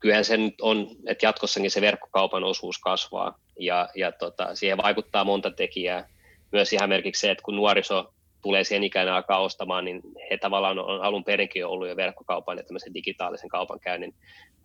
[0.00, 5.24] kyllähän se nyt on, että jatkossakin se verkkokaupan osuus kasvaa, ja, ja tota, siihen vaikuttaa
[5.24, 6.08] monta tekijää.
[6.52, 8.14] Myös ihan merkiksi se, että kun nuoriso
[8.46, 12.64] tulee siihen ikään alkaa ostamaan, niin he tavallaan on alun perinkin ollut jo verkkokaupan ja
[12.64, 14.14] tämmöisen digitaalisen kaupankäynnin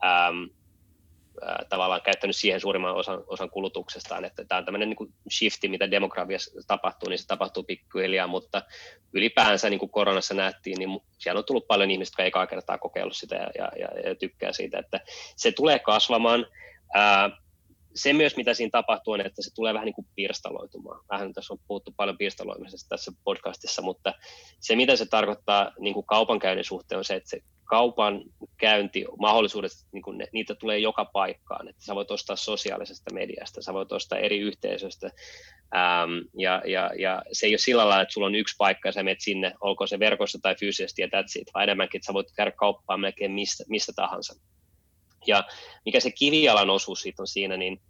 [0.04, 0.50] äm,
[1.70, 5.92] tavallaan käyttänyt siihen suurimman osan, osan kulutuksestaan, että tämä on tämmöinen niin kuin shifti, mitä
[5.92, 8.62] demografiassa tapahtuu, niin se tapahtuu pikkuhiljaa, mutta
[9.14, 13.16] ylipäänsä niin kuin koronassa nähtiin, niin siellä on tullut paljon ihmisiä, jotka ekaa kertaa kokeillut
[13.16, 15.00] sitä ja, ja, ja, ja tykkää siitä, että
[15.36, 16.46] se tulee kasvamaan.
[16.94, 17.30] Ää,
[17.96, 21.04] se myös, mitä siinä tapahtuu, on, että se tulee vähän niin kuin pirstaloitumaan.
[21.12, 24.14] Vähän tässä on puhuttu paljon pirstaloimisesta tässä podcastissa, mutta
[24.60, 28.24] se, mitä se tarkoittaa niin kuin kaupankäynnin suhteen, on se, että se kaupan
[28.58, 31.68] käynti, mahdollisuudet, niin kuin ne, niitä tulee joka paikkaan.
[31.68, 35.10] Että sä voit ostaa sosiaalisesta mediasta, sä voit ostaa eri yhteisöistä.
[35.76, 38.94] Ähm, ja, ja, ja, se ei ole sillä lailla, että sulla on yksi paikka ja
[38.94, 42.14] sä menet sinne, olko se verkossa tai fyysisesti ja that's it, vaan enemmänkin, että sä
[42.14, 44.34] voit käydä kauppaan melkein mistä, mistä tahansa.
[45.28, 45.44] Ja
[45.86, 47.82] mikä se kivijalan osuus siitä on siinä, niin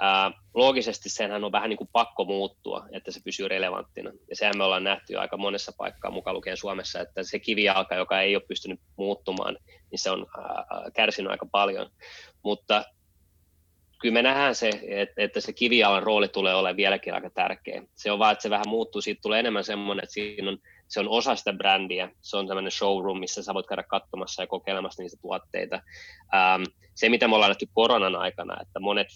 [0.00, 4.10] ää, loogisesti senhän on vähän niin kuin pakko muuttua, että se pysyy relevanttina.
[4.30, 8.20] Ja sehän me ollaan nähty aika monessa paikkaa mukaan lukien Suomessa, että se kivijalka, joka
[8.20, 9.56] ei ole pystynyt muuttumaan,
[9.90, 10.64] niin se on ää,
[10.94, 11.90] kärsinyt aika paljon.
[12.42, 12.84] Mutta
[14.02, 14.70] kyllä me nähdään se,
[15.16, 17.82] että, se kivijalan rooli tulee olemaan vieläkin aika tärkeä.
[17.94, 20.58] Se on vaan, että se vähän muuttuu, siitä tulee enemmän semmoinen, että siinä on,
[20.92, 24.46] se on osa sitä brändiä, se on tämmöinen showroom, missä sä voit käydä katsomassa ja
[24.46, 25.80] kokeilemassa niitä tuotteita.
[26.34, 26.62] Ähm,
[26.94, 29.06] se, mitä me ollaan nähty koronan aikana, että monet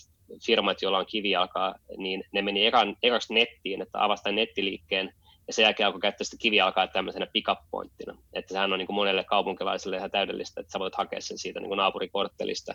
[0.47, 5.13] firmat, joilla on kivijalkaa, niin ne meni ekan, ekaksi nettiin, että avasi nettiliikkeen,
[5.47, 8.19] ja sen jälkeen alkoi käyttää sitä kivijalkaa tämmöisenä pick pointtina.
[8.33, 11.61] Että sehän on niin kuin monelle kaupunkilaiselle ihan täydellistä, että sä voit hakea sen siitä
[11.61, 12.75] niin kuin naapurikorttelista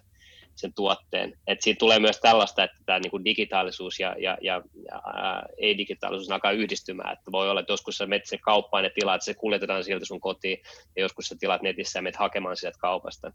[0.55, 1.33] sen tuotteen.
[1.47, 6.31] Et siitä tulee myös tällaista, että tämä niin kuin digitaalisuus ja, ja, ja, ää, ei-digitaalisuus
[6.31, 7.13] alkaa yhdistymään.
[7.13, 10.19] Että voi olla, että joskus sä menet sen kauppaan ja tilaat, se kuljetetaan sieltä sun
[10.19, 10.57] kotiin,
[10.95, 13.33] ja joskus sä tilaat netissä ja menet hakemaan sieltä kaupasta.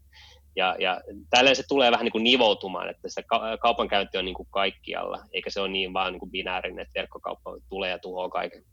[0.55, 3.23] Ja, ja tälleen se tulee vähän niin kuin nivoutumaan, että se
[3.61, 7.57] kaupankäynti on niin kuin kaikkialla, eikä se ole niin vaan niin kuin binäärinen, että verkkokauppa
[7.69, 8.63] tulee ja tuhoaa kaiken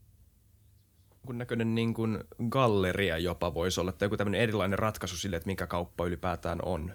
[1.24, 2.18] jonkun näköinen niin kuin
[2.48, 6.94] galleria jopa voisi olla, tai joku tämmöinen erilainen ratkaisu sille, että mikä kauppa ylipäätään on.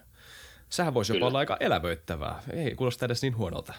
[0.70, 2.44] Sehän voisi jopa olla aika elävöittävää.
[2.54, 3.74] Ei kuulosta edes niin huonolta.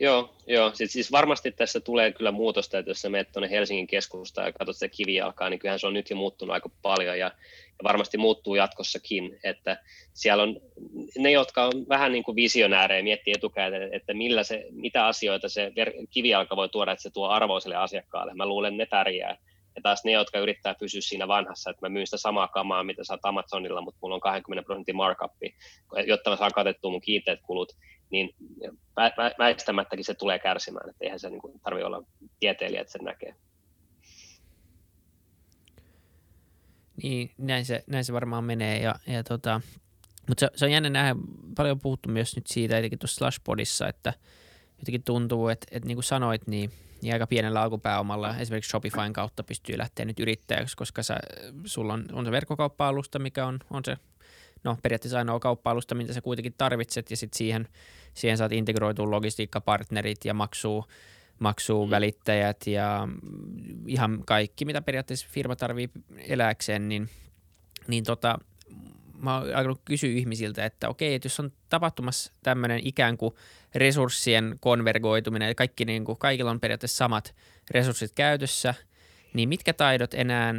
[0.00, 0.70] Joo, joo.
[0.74, 4.52] Siis, siis varmasti tässä tulee kyllä muutosta, että jos sä menet tuonne Helsingin keskustaan ja
[4.52, 8.18] katsot sitä kivijalkaa, niin kyllähän se on nyt jo muuttunut aika paljon ja, ja varmasti
[8.18, 9.82] muuttuu jatkossakin, että
[10.12, 10.60] siellä on
[11.18, 15.72] ne, jotka on vähän niin kuin visionäärejä, miettii etukäteen, että millä se, mitä asioita se
[16.10, 18.34] kivijalka voi tuoda, että se tuo arvoiselle asiakkaalle.
[18.34, 19.36] Mä luulen, ne pärjää.
[19.76, 23.04] Ja taas ne, jotka yrittää pysyä siinä vanhassa, että mä myyn sitä samaa kamaa, mitä
[23.04, 25.54] saat Amazonilla, mutta mulla on 20 prosentin markupi,
[26.06, 27.72] jotta mä saan katettua mun kiinteät kulut,
[28.10, 28.34] niin
[29.38, 32.02] väistämättäkin se tulee kärsimään, että eihän se niin tarvitse olla
[32.40, 33.34] tieteilijä, että sen näkee.
[37.02, 38.82] Niin, näin se, näin se varmaan menee.
[38.82, 39.60] Ja, ja tota,
[40.28, 41.14] mutta se, se, on jännä nähdä,
[41.56, 44.12] paljon puhuttu myös nyt siitä, etenkin tuossa Slashpodissa, että
[44.78, 46.70] jotenkin tuntuu, että, että niin kuin sanoit, niin,
[47.02, 51.18] niin aika pienellä alkupääomalla esimerkiksi Shopifyn kautta pystyy lähteä nyt yrittäjäksi, koska sä,
[51.64, 53.96] sulla on, on se verkkokauppa-alusta, mikä on, on se
[54.64, 57.68] no, periaatteessa ainoa kauppa-alusta, mitä sä kuitenkin tarvitset, ja sitten siihen,
[58.14, 60.84] siihen saat integroitua logistiikkapartnerit ja maksuu,
[61.38, 61.90] maksuu mm.
[61.90, 63.08] välittäjät ja
[63.86, 67.08] ihan kaikki, mitä periaatteessa firma tarvii eläkseen, niin,
[67.86, 68.38] niin tota,
[69.18, 73.34] mä oon alkanut kysyä ihmisiltä, että okei, että jos on tapahtumassa tämmöinen ikään kuin
[73.74, 77.34] resurssien konvergoituminen, ja kaikki, niin kuin, kaikilla on periaatteessa samat
[77.70, 78.74] resurssit käytössä,
[79.34, 80.54] niin mitkä taidot enää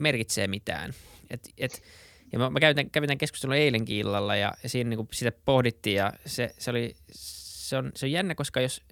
[0.00, 0.94] merkitsee mitään?
[1.30, 1.82] Et, et,
[2.32, 5.32] ja mä, mä kävin, kävin tämän keskustelun eilenkin illalla ja, ja siinä niin kuin sitä
[5.44, 8.82] pohdittiin ja se, se, oli, se, on, se on jännä, koska jos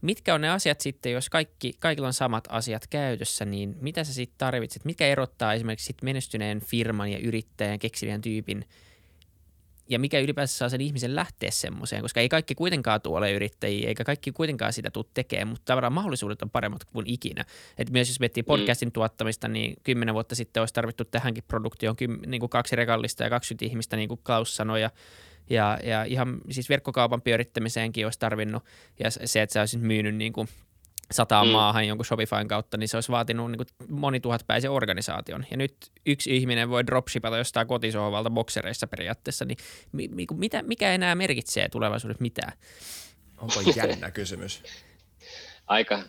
[0.00, 4.14] mitkä on ne asiat sitten, jos kaikki, kaikilla on samat asiat käytössä, niin mitä sä
[4.14, 4.84] sitten tarvitset?
[4.84, 8.64] Mikä erottaa esimerkiksi sit menestyneen firman ja yrittäjän, keksivän tyypin–
[9.88, 14.04] ja mikä ylipäänsä saa sen ihmisen lähteä semmoiseen, koska ei kaikki kuitenkaan tuole yrittäjiä, eikä
[14.04, 17.44] kaikki kuitenkaan sitä tule tekemään, mutta tavallaan mahdollisuudet on paremmat kuin ikinä.
[17.78, 18.46] Et myös jos miettii mm.
[18.46, 18.92] podcastin mm.
[18.92, 23.64] tuottamista, niin kymmenen vuotta sitten olisi tarvittu tähänkin produktioon niin kuin kaksi rekallista ja 20
[23.64, 24.90] ihmistä, niin kuin Klaus sanoi, ja
[25.50, 28.64] ja, ja ihan siis verkkokaupan pyörittämiseenkin olisi tarvinnut,
[28.98, 30.48] ja se, että sä olisit myynyt niin kuin
[31.12, 31.52] sataan mm.
[31.52, 35.46] maahan jonkun Shopifyn kautta, niin se olisi vaatinut niin monituhatpäisen organisaation.
[35.50, 39.58] Ja nyt yksi ihminen voi dropshipata jostain kotisohvalta boksereissa periaatteessa, niin
[39.92, 42.52] mi, mi, mitä, mikä enää merkitsee tulevaisuudessa mitään?
[43.38, 44.62] Onpa jännä kysymys.
[45.66, 46.02] Aika,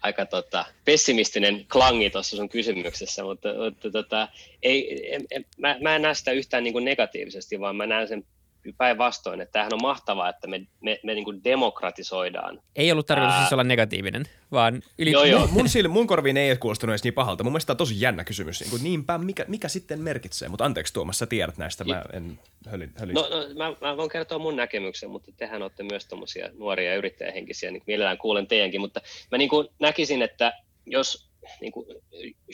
[0.00, 4.28] aika tota, pessimistinen klangi tuossa sun kysymyksessä, mutta, mutta tota,
[4.62, 8.24] ei, en, en, mä, mä en näe sitä yhtään niin negatiivisesti, vaan mä näen sen
[8.72, 12.62] päinvastoin, että tämähän on mahtavaa, että me, me, me niin kuin demokratisoidaan.
[12.76, 13.40] Ei ollut tarkoitus Ää...
[13.40, 15.10] siis olla negatiivinen, vaan yli...
[15.10, 15.40] Joo, joo.
[15.40, 17.44] Mun, mun, mun korviin ei kuulostunut edes niin pahalta.
[17.44, 18.60] Mun mielestä tämä on tosi jännä kysymys.
[18.60, 20.48] Niin kuin niinpä, mikä, mikä sitten merkitsee?
[20.48, 22.92] Mutta anteeksi Tuomas, sä tiedät näistä, mä en hölin.
[23.00, 23.14] hölin.
[23.14, 27.70] No, no mä, mä, voin kertoa mun näkemyksen, mutta tehän olette myös tuommoisia nuoria yrittäjähenkisiä,
[27.70, 29.00] niin mielellään kuulen teidänkin, mutta
[29.32, 30.52] mä niin kuin näkisin, että
[30.86, 31.27] jos
[31.60, 31.86] niin kuin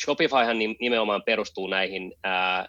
[0.04, 2.68] Shopifyhan nimenomaan perustuu näihin ää,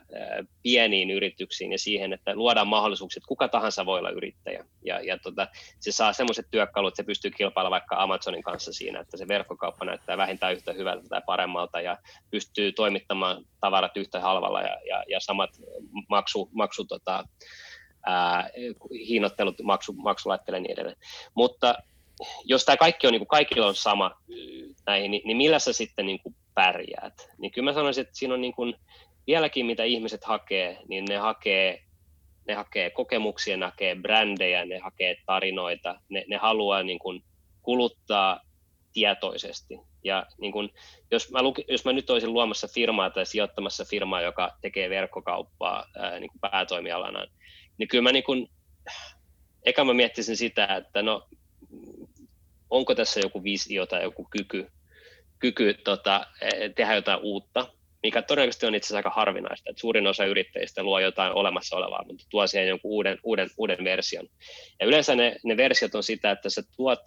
[0.64, 4.66] pieniin yrityksiin ja siihen, että luodaan mahdollisuuksia, että kuka tahansa voi olla yrittäjä.
[4.86, 5.48] Ja, ja tota,
[5.80, 9.86] se saa semmoiset työkalut, että se pystyy kilpailemaan vaikka Amazonin kanssa siinä, että se verkkokauppa
[9.86, 11.98] näyttää vähintään yhtä hyvältä tai paremmalta ja
[12.32, 15.50] pystyy toimittamaan tavarat yhtä halvalla ja, ja, ja samat
[16.10, 17.24] maksu, maksu tota,
[18.06, 18.50] ää,
[19.08, 20.98] hiinottelut, maksu, maksulaitteille ja niin edelleen.
[21.36, 21.76] Mutta
[22.44, 24.22] jos tämä kaikki on, niin kuin kaikilla on sama
[24.88, 27.30] näihin, niin, niin millä sä sitten niin kuin pärjäät?
[27.38, 28.76] Niin kyllä mä sanoisin, että siinä on niin kuin,
[29.28, 31.82] vieläkin mitä ihmiset hakee, niin ne hakee,
[32.48, 37.24] ne hakee kokemuksia, ne hakee brändejä, ne hakee tarinoita, ne, ne haluaa niin kuin
[37.62, 38.40] kuluttaa
[38.94, 39.80] tietoisesti.
[40.04, 40.70] Ja niin kun,
[41.12, 45.86] jos, mä luki, jos mä nyt olisin luomassa firmaa tai sijoittamassa firmaa, joka tekee verkkokauppaa
[45.98, 47.26] ää, niin kuin päätoimialana,
[47.78, 48.48] niin kyllä mä niin kun,
[49.66, 51.28] eka mä miettisin sitä, että no
[52.78, 54.68] onko tässä joku visio tai joku kyky,
[55.40, 57.68] kyky tota, e, tehdä jotain uutta,
[58.04, 59.70] mikä todennäköisesti on itse asiassa aika harvinaista.
[59.70, 63.84] Että suurin osa yrittäjistä luo jotain olemassa olevaa, mutta tuo siihen jonkun uuden, uuden, uuden
[63.84, 64.28] version.
[64.80, 67.00] Ja yleensä ne, ne versiot on sitä, että sä tuot,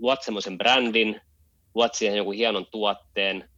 [0.00, 1.20] luot semmoisen brändin,
[1.74, 3.50] luot siihen jonkun hienon tuotteen,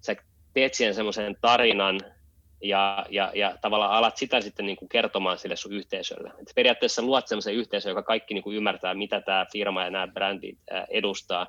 [0.00, 0.16] sä
[0.54, 2.00] teet siihen semmoisen tarinan,
[2.62, 6.28] ja, ja, ja tavallaan alat sitä sitten niin kuin kertomaan sille sun yhteisölle.
[6.28, 10.08] Et periaatteessa luot sellaisen yhteisön, joka kaikki niin kuin ymmärtää, mitä tämä firma ja nämä
[10.08, 10.58] brändit
[10.90, 11.46] edustaa,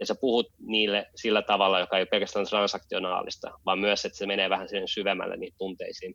[0.00, 4.26] ja sä puhut niille sillä tavalla, joka ei ole pelkästään transaktionaalista, vaan myös, että se
[4.26, 6.14] menee vähän sen syvemmälle niihin tunteisiin.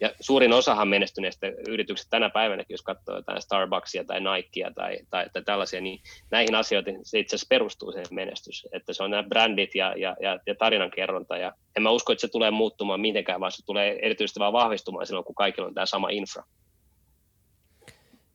[0.00, 5.26] Ja suurin osahan menestyneistä yrityksistä tänä päivänä, jos katsoo jotain Starbucksia tai Nikea tai, tai,
[5.32, 8.68] tai tällaisia, niin näihin asioihin se itse asiassa perustuu se menestys.
[8.72, 11.36] Että se on nämä brändit ja, ja, ja, ja tarinankerronta.
[11.36, 15.06] Ja en mä usko, että se tulee muuttumaan mitenkään, vaan se tulee erityisesti vaan vahvistumaan
[15.06, 16.44] silloin, kun kaikilla on tämä sama infra.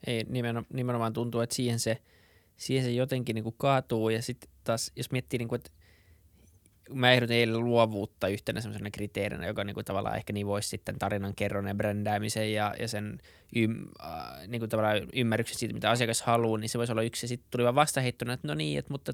[0.07, 0.26] Ei,
[0.74, 1.97] nimenomaan tuntuu, että siihen se,
[2.57, 4.09] siihen se jotenkin niin kuin kaatuu.
[4.09, 5.82] Ja sitten taas, jos miettii, niin kuin, että
[6.94, 11.36] mä ehdotin eilen luovuutta yhtenä sellaisena kriteerinä, joka niinku tavallaan ehkä niin voisi sitten tarinan
[11.36, 13.20] kerron ja brändäämisen ja, ja sen
[13.56, 17.26] ym, äh, niinku tavallaan ymmärryksen siitä, mitä asiakas haluaa, niin se voisi olla yksi.
[17.26, 19.14] Ja sitten tuli vaan vastaheittona, että no niin, että, mutta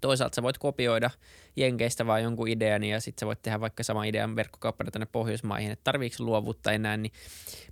[0.00, 1.10] toisaalta sä voit kopioida
[1.56, 5.72] Jenkeistä vaan jonkun idean ja sitten sä voit tehdä vaikka sama idean verkkokauppana tänne Pohjoismaihin,
[5.72, 6.96] että tarviiko luovuutta enää.
[6.96, 7.12] Niin,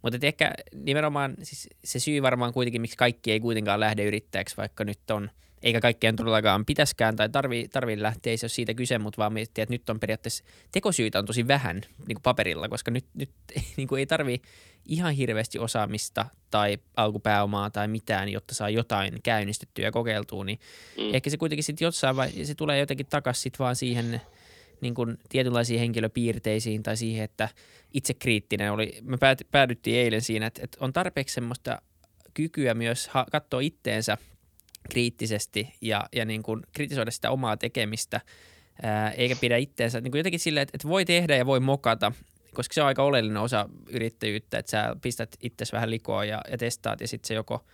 [0.02, 4.84] mutta ehkä nimenomaan siis se syy varmaan kuitenkin, miksi kaikki ei kuitenkaan lähde yrittäjäksi, vaikka
[4.84, 5.30] nyt on–
[5.66, 9.32] eikä kaikkien todellakaan pitäskään tai tarvii, tarvii lähteä, ei se ole siitä kyse, mutta vaan
[9.32, 13.30] miettiä, että nyt on periaatteessa tekosyitä on tosi vähän niin kuin paperilla, koska nyt, nyt
[13.76, 14.42] niin kuin ei tarvi
[14.84, 20.58] ihan hirveästi osaamista tai alkupääomaa tai mitään, jotta saa jotain käynnistettyä ja kokeiltua, niin
[20.98, 21.14] mm.
[21.14, 24.20] ehkä se kuitenkin sitten jossain vai, se tulee jotenkin takaisin sit vaan siihen
[24.80, 27.48] niin kuin tietynlaisiin henkilöpiirteisiin tai siihen, että
[27.94, 28.98] itse kriittinen oli.
[29.02, 29.16] Me
[29.50, 31.82] päädyttiin eilen siinä, että, että on tarpeeksi semmoista
[32.34, 34.18] kykyä myös ha- katsoa itteensä
[34.86, 38.20] kriittisesti ja, ja niin kuin kritisoida sitä omaa tekemistä,
[38.82, 42.12] ää, eikä pidä itteensä niin kuin jotenkin silleen, että, että voi tehdä ja voi mokata,
[42.54, 46.58] koska se on aika oleellinen osa yrittäjyyttä, että sä pistät itsesi vähän likoa ja, ja
[46.58, 47.64] testaat ja sitten se joko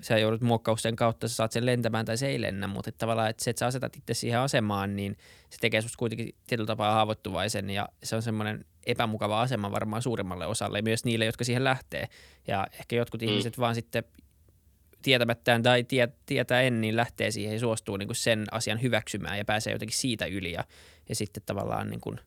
[0.00, 3.30] sä joudut muokkausten kautta, sä saat sen lentämään tai se ei lennä, mutta että tavallaan,
[3.30, 5.16] että se, että sä asetat itse siihen asemaan, niin
[5.50, 10.46] se tekee susta kuitenkin tietyllä tapaa haavoittuvaisen ja se on semmoinen epämukava asema varmaan suurimmalle
[10.46, 12.08] osalle, myös niille, jotka siihen lähtee.
[12.46, 13.28] Ja ehkä jotkut mm.
[13.28, 14.04] ihmiset vaan sitten
[15.02, 19.44] tietämättään tai tie, tietäen, niin lähtee siihen ja suostuu niin kuin sen asian hyväksymään ja
[19.44, 20.64] pääsee jotenkin siitä yli ja,
[21.08, 22.20] ja sitten tavallaan niin kuin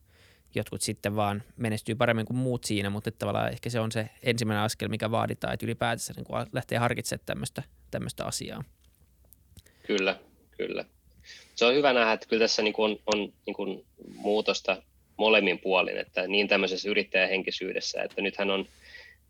[0.54, 4.64] jotkut sitten vaan menestyy paremmin kuin muut siinä, mutta tavallaan ehkä se on se ensimmäinen
[4.64, 8.64] askel, mikä vaaditaan, että ylipäätänsä niin kuin lähtee harkitsemaan tämmöistä, tämmöistä asiaa.
[9.86, 10.18] Kyllä,
[10.56, 10.84] kyllä.
[11.54, 14.82] Se on hyvä nähdä, että kyllä tässä niin kuin on, on niin kuin muutosta
[15.16, 18.66] molemmin puolin, että niin tämmöisessä yrittäjähenkisyydessä, että nythän on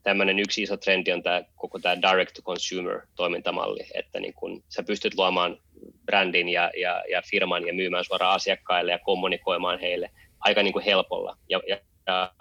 [0.02, 4.64] tämmöinen yksi iso trendi on tämä koko tämä direct to consumer toimintamalli, että niin kun
[4.68, 5.58] sä pystyt luomaan
[6.04, 10.84] brändin ja, ja, ja firman ja myymään suoraan asiakkaille ja kommunikoimaan heille aika niin kuin
[10.84, 11.36] helpolla.
[11.48, 12.32] Ja, ja, ja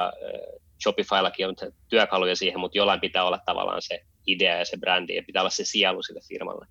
[0.84, 1.56] Shopifyllakin on
[1.90, 5.50] työkaluja siihen, mutta jollain pitää olla tavallaan se idea ja se brändi ja pitää olla
[5.50, 6.66] se sielu sille firmalle.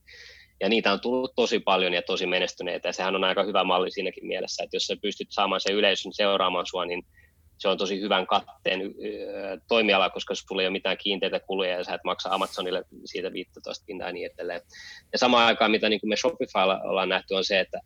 [0.61, 3.91] Ja niitä on tullut tosi paljon ja tosi menestyneitä ja sehän on aika hyvä malli
[3.91, 7.03] siinäkin mielessä, että jos sä pystyt saamaan sen yleisön seuraamaan sua, niin
[7.61, 8.81] se on tosi hyvän katteen
[9.69, 13.85] toimiala, koska sulla ei ole mitään kiinteitä kuluja ja sä et maksa Amazonille siitä 15
[13.87, 14.61] pintaa ja niin edelleen.
[15.13, 17.81] Ja samaan aikaan, mitä niin kuin me Shopifylla ollaan nähty, on se, että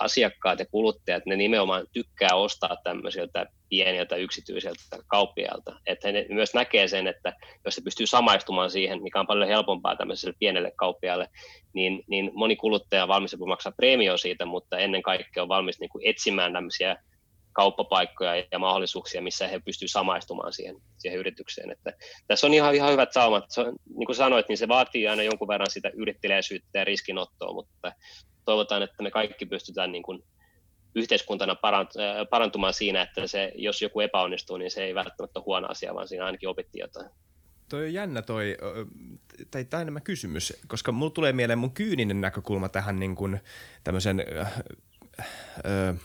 [0.00, 5.80] asiakkaat ja kuluttajat, ne nimenomaan tykkää ostaa tämmöisiltä pieniltä yksityisiltä kauppiailta.
[5.86, 7.32] Että he myös näkee sen, että
[7.64, 11.28] jos se pystyy samaistumaan siihen, mikä on paljon helpompaa tämmöiselle pienelle kauppialle,
[11.72, 15.90] niin, niin moni kuluttaja on valmis maksaa preemio siitä, mutta ennen kaikkea on valmis niin
[15.90, 16.96] kuin etsimään tämmöisiä
[17.54, 21.70] kauppapaikkoja ja mahdollisuuksia, missä he pystyvät samaistumaan siihen, siihen yritykseen.
[21.70, 21.92] Että
[22.26, 23.44] tässä on ihan, ihan hyvät saumat.
[23.48, 27.54] Se on, niin kuin sanoit, niin se vaatii aina jonkun verran sitä yrittelijäisyyttä ja riskinottoa,
[27.54, 27.92] mutta
[28.44, 30.22] toivotaan, että me kaikki pystytään niin kuin
[30.94, 31.56] yhteiskuntana
[32.30, 36.24] parantumaan siinä, että se, jos joku epäonnistuu, niin se ei välttämättä huono asia, vaan siinä
[36.24, 37.10] ainakin opittiin jotain.
[37.68, 38.56] Toi on jännä toi,
[39.50, 43.40] tai tämä enemmän kysymys, koska mulla tulee mieleen mun kyyninen näkökulma tähän niin kuin
[43.84, 44.52] tämmöisen äh,
[45.18, 45.96] äh,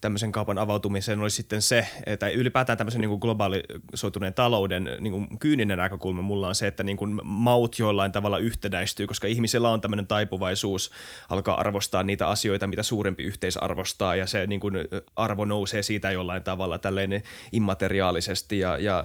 [0.00, 1.86] tämmöisen kaupan avautumiseen olisi sitten se,
[2.18, 6.82] tai ylipäätään tämmöisen niin kuin globaalisoituneen talouden niin kuin kyyninen näkökulma mulla on se, että
[6.82, 10.90] niin kuin maut jollain tavalla yhtenäistyy, koska ihmisellä on tämmöinen taipuvaisuus
[11.28, 14.74] alkaa arvostaa niitä asioita, mitä suurempi yhteis arvostaa, ja se niin kuin
[15.16, 17.22] arvo nousee siitä jollain tavalla tälleen
[17.52, 19.04] immateriaalisesti, ja, ja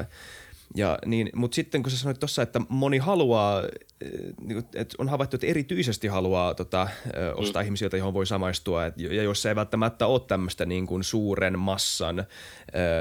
[0.76, 3.63] ja niin, mutta sitten kun sä sanoit tuossa, että moni haluaa,
[4.01, 4.09] eh,
[4.41, 7.66] niin että on havaittu, että erityisesti haluaa tota, eh, ostaa mm.
[7.66, 12.20] ihmisiä, joihin voi samaistua, et, ja jos ei välttämättä ole tämmöistä niin kuin suuren massan
[12.20, 12.26] eh,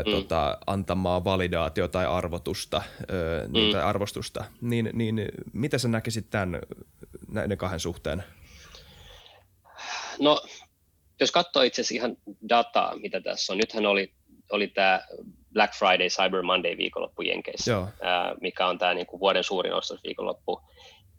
[0.07, 0.13] mm.
[0.13, 2.83] tota, antamaa validaatio tai arvotusta,
[3.49, 3.73] niin, mm.
[3.73, 6.61] tai arvostusta, niin, niin mitä sä näkisit tämän
[7.29, 8.25] näiden kahden suhteen?
[10.21, 10.43] No,
[11.21, 12.17] jos katsoo itse asiassa ihan
[12.49, 14.13] dataa, mitä tässä on, nythän oli,
[14.51, 15.01] oli tämä
[15.55, 20.61] Black Friday, Cyber Monday viikonloppu Jenkeissä, ää, mikä on tämä niinku vuoden suurin ostosviikonloppu,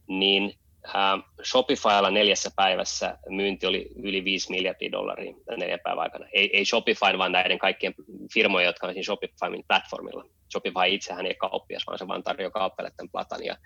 [0.07, 0.53] niin
[0.93, 6.25] ää, Shopifylla neljässä päivässä myynti oli yli 5 miljardia dollaria neljän päivän aikana.
[6.33, 7.95] Ei, ei Shopify, vaan näiden kaikkien
[8.33, 10.25] firmojen, jotka on siinä Shopifyn platformilla.
[10.51, 13.45] Shopify itsehän ei kauppias, vaan se vaan tarjoaa kauppiaille tämän platan.
[13.45, 13.57] Ja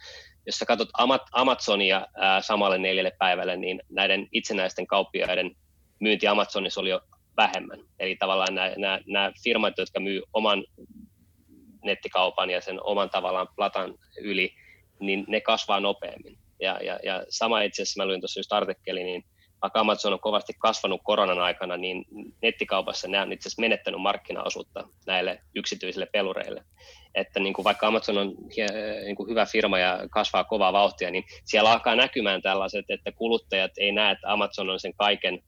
[0.45, 0.89] jos sä katsot
[1.31, 5.55] Amazonia ää, samalle neljälle päivälle, niin näiden itsenäisten kauppiaiden
[5.99, 7.01] myynti Amazonissa oli jo
[7.39, 7.79] vähemmän.
[7.99, 10.63] Eli tavallaan nämä, nämä, nämä firmat, jotka myy oman
[11.83, 14.53] nettikaupan ja sen oman tavallaan platan yli,
[14.99, 16.37] niin ne kasvaa nopeammin.
[16.61, 19.23] Ja, ja, ja sama itse asiassa, mä luin tuossa just artikkeli, niin
[19.61, 22.05] vaikka Amazon on kovasti kasvanut koronan aikana, niin
[22.41, 26.63] nettikaupassa ne on itse asiassa menettänyt markkinaosuutta näille yksityisille pelureille.
[27.15, 28.35] Että niin kuin vaikka Amazon on
[29.05, 33.71] niin kuin hyvä firma ja kasvaa kovaa vauhtia, niin siellä alkaa näkymään tällaiset, että kuluttajat
[33.77, 35.39] ei näe, että Amazon on sen kaiken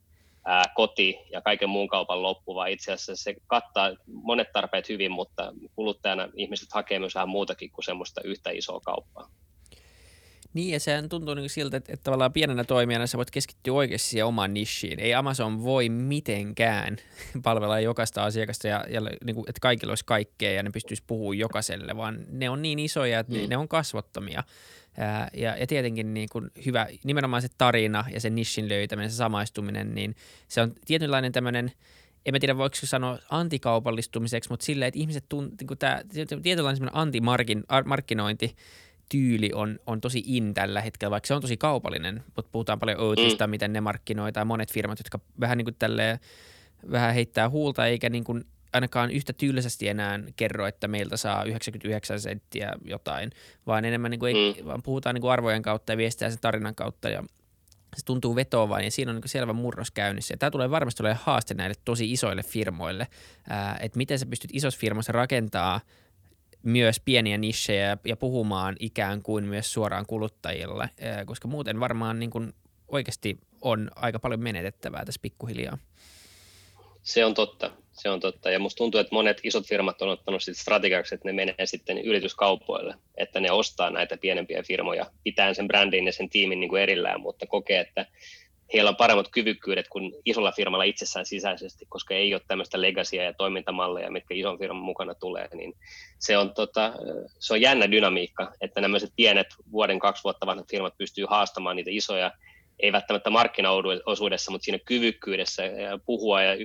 [0.45, 5.11] ää, koti ja kaiken muun kaupan loppu, vaan itse asiassa se kattaa monet tarpeet hyvin,
[5.11, 9.29] mutta kuluttajana ihmiset hakee myös vähän muutakin kuin semmoista yhtä isoa kauppaa.
[10.53, 14.07] Niin, ja sehän tuntuu niin siltä, että, että tavallaan pienenä toimijana sä voit keskittyä oikeasti
[14.07, 14.99] siihen omaan nishiin.
[14.99, 16.97] Ei Amazon voi mitenkään
[17.43, 21.37] palvella jokaista asiakasta, ja, ja niin kuin, että kaikilla olisi kaikkea ja ne pystyisi puhumaan
[21.37, 23.49] jokaiselle, vaan ne on niin isoja, että mm.
[23.49, 24.43] ne on kasvottomia.
[24.97, 29.15] Ja, ja, ja tietenkin niin kuin hyvä, nimenomaan se tarina ja se nishin löytäminen, se
[29.15, 30.15] samaistuminen, niin
[30.47, 31.71] se on tietynlainen tämmöinen,
[32.25, 36.01] en mä tiedä voiko sanoa antikaupallistumiseksi, mutta silleen, että ihmiset tunt, niin tämä
[36.43, 38.55] tietynlainen antimarkkinointi,
[39.11, 42.99] tyyli on, on tosi in tällä hetkellä, vaikka se on tosi kaupallinen, mutta puhutaan paljon
[42.99, 43.51] Oatsista, mm.
[43.51, 46.19] miten ne markkinoitaan, monet firmat, jotka vähän niin kuin tälleen,
[46.91, 48.43] vähän heittää huulta, eikä niin kuin
[48.73, 53.31] ainakaan yhtä tylsästi enää kerro, että meiltä saa 99 senttiä jotain,
[53.67, 54.67] vaan enemmän niin kuin ei, mm.
[54.67, 57.23] vaan puhutaan niin kuin arvojen kautta ja viestiä sen tarinan kautta ja
[57.97, 60.33] se tuntuu vetoavan ja siinä on niin selvä murros käynnissä.
[60.33, 63.07] Ja tämä tulee varmasti olemaan haaste näille tosi isoille firmoille,
[63.79, 65.81] että miten sä pystyt isossa firmassa rakentaa
[66.63, 72.29] myös pieniä nichejä ja puhumaan ikään kuin myös suoraan kuluttajille, ää, koska muuten varmaan niin
[72.29, 72.53] kuin
[72.87, 75.77] oikeasti on aika paljon menetettävää tässä pikkuhiljaa.
[77.03, 78.51] Se on totta, se on totta.
[78.51, 81.97] Ja musta tuntuu, että monet isot firmat on ottanut sitten strategiaksi, että ne menee sitten
[81.97, 86.81] yrityskaupoille, että ne ostaa näitä pienempiä firmoja, pitää sen brändin ja sen tiimin niin kuin
[86.81, 88.05] erillään, mutta kokee, että
[88.73, 93.33] heillä on paremmat kyvykkyydet kuin isolla firmalla itsessään sisäisesti, koska ei ole tämmöistä legacia ja
[93.33, 95.73] toimintamalleja, mitkä ison firman mukana tulee, niin
[96.19, 96.93] se on, tota,
[97.39, 101.91] se on jännä dynamiikka, että nämä pienet vuoden, kaksi vuotta vanhat firmat pystyy haastamaan niitä
[101.93, 102.31] isoja
[102.81, 105.63] ei välttämättä markkinaosuudessa, mutta siinä kyvykkyydessä
[106.05, 106.55] puhua ja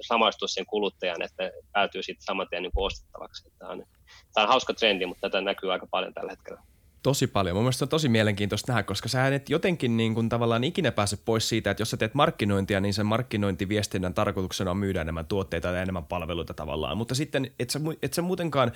[0.00, 3.50] samaistua sen kuluttajan, että päätyy sitten saman tien niin ostettavaksi.
[3.58, 3.84] Tämä on,
[4.34, 6.60] tämä on hauska trendi, mutta tätä näkyy aika paljon tällä hetkellä.
[7.02, 7.56] Tosi paljon.
[7.56, 11.18] Mun mielestä on tosi mielenkiintoista nähdä, koska sä et jotenkin niin kuin tavallaan ikinä pääse
[11.24, 15.68] pois siitä, että jos sä teet markkinointia, niin sen markkinointiviestinnän tarkoituksena on myydä enemmän tuotteita
[15.68, 16.96] ja enemmän palveluita tavallaan.
[16.96, 18.72] Mutta sitten, et sä, et sä muutenkaan,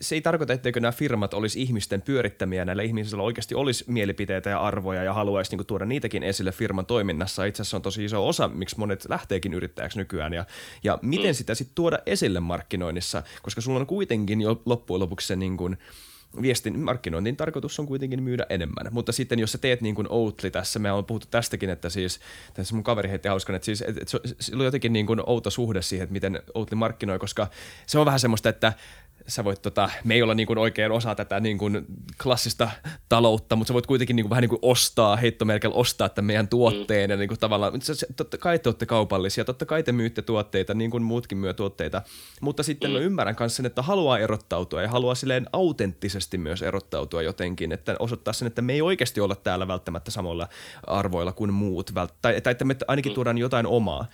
[0.00, 4.60] se ei tarkoita, etteikö nämä firmat olisi ihmisten pyörittämiä, näillä ihmisillä oikeasti olisi mielipiteitä ja
[4.60, 7.44] arvoja ja haluaisi niin kuin tuoda niitäkin esille firman toiminnassa.
[7.44, 10.32] Itse asiassa on tosi iso osa, miksi monet lähteekin yrittäjäksi nykyään.
[10.32, 10.44] Ja,
[10.84, 11.34] ja miten mm.
[11.34, 15.78] sitä sitten tuoda esille markkinoinnissa, koska sulla on kuitenkin jo loppujen lopuksi se niin kuin–
[16.42, 18.86] viestin markkinoinnin tarkoitus on kuitenkin myydä enemmän.
[18.90, 22.20] Mutta sitten jos sä teet niin kuin Outli tässä, me on puhuttu tästäkin, että siis,
[22.54, 25.50] tässä mun kaveri heitti hauskan, että siis että, että se on jotenkin niin kuin outo
[25.50, 27.46] suhde siihen, että miten Outli markkinoi, koska
[27.86, 28.72] se on vähän semmoista, että
[29.28, 31.86] sä voit, tota, me ei olla niin kuin oikein osa tätä niin kuin
[32.22, 32.70] klassista
[33.08, 36.48] taloutta, mutta sä voit kuitenkin niin kuin, vähän niin kuin ostaa, heittomerkellä ostaa tämän meidän
[36.48, 37.10] tuotteen.
[37.10, 37.12] Mm.
[37.12, 37.72] Ja niin kuin tavallaan,
[38.16, 42.02] totta kai te olette kaupallisia, totta kai te myytte tuotteita, niin kuin muutkin myö tuotteita.
[42.40, 42.94] Mutta sitten mm.
[42.94, 47.96] mä ymmärrän myös sen, että haluaa erottautua ja haluaa silleen autenttisesti myös erottautua jotenkin, että
[47.98, 50.48] osoittaa sen, että me ei oikeasti olla täällä välttämättä samoilla
[50.86, 53.14] arvoilla kuin muut, tai, tai että me ainakin mm.
[53.14, 54.06] tuodaan jotain omaa.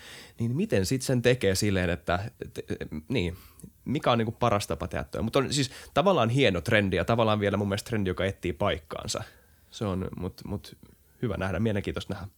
[0.49, 2.63] Niin miten sitten sen tekee silleen, että, että
[3.09, 3.37] niin,
[3.85, 5.23] mikä on niinku paras tapa tehdä toi.
[5.23, 9.25] Mutta on siis tavallaan hieno trendi ja tavallaan vielä mun mielestä trendi, joka etsii paikkaansa.
[9.71, 10.77] Se on, mutta mut
[11.23, 12.29] hyvä nähdä, mielenkiintoista nähdä.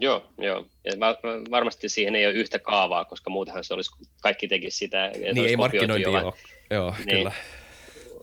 [0.00, 0.66] Joo, joo.
[0.84, 0.92] Ja
[1.50, 3.90] varmasti siihen ei ole yhtä kaavaa, koska muutenhan se olisi,
[4.22, 5.10] kaikki tekisi sitä.
[5.32, 6.32] Niin, ei markkinointi ole.
[6.70, 7.18] Joo, niin.
[7.18, 7.32] kyllä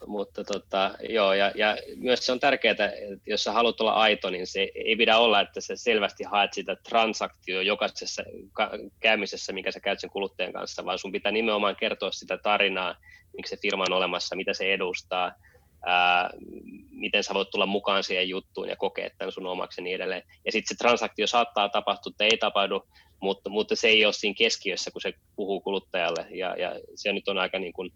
[0.08, 2.92] mutta tota, joo, ja, ja myös se on tärkeää, että
[3.26, 6.76] jos sä haluat olla aito, niin se ei pidä olla, että sä selvästi haet sitä
[6.90, 8.24] transaktio jokaisessa
[9.00, 12.96] käymisessä, mikä sä käyt sen kuluttajan kanssa, vaan sun pitää nimenomaan kertoa sitä tarinaa,
[13.38, 15.32] miksi se firma on olemassa, mitä se edustaa,
[15.86, 16.30] ää,
[16.92, 20.24] miten sä voit tulla mukaan siihen juttuun ja kokea tämän sun omaksi ja niin edelleen.
[20.46, 22.88] Ja sitten se transaktio saattaa tapahtua tai ei tapahdu,
[23.20, 27.28] mutta, mutta se ei ole siinä keskiössä, kun se puhuu kuluttajalle, ja, ja se nyt
[27.28, 27.92] on aika niin kuin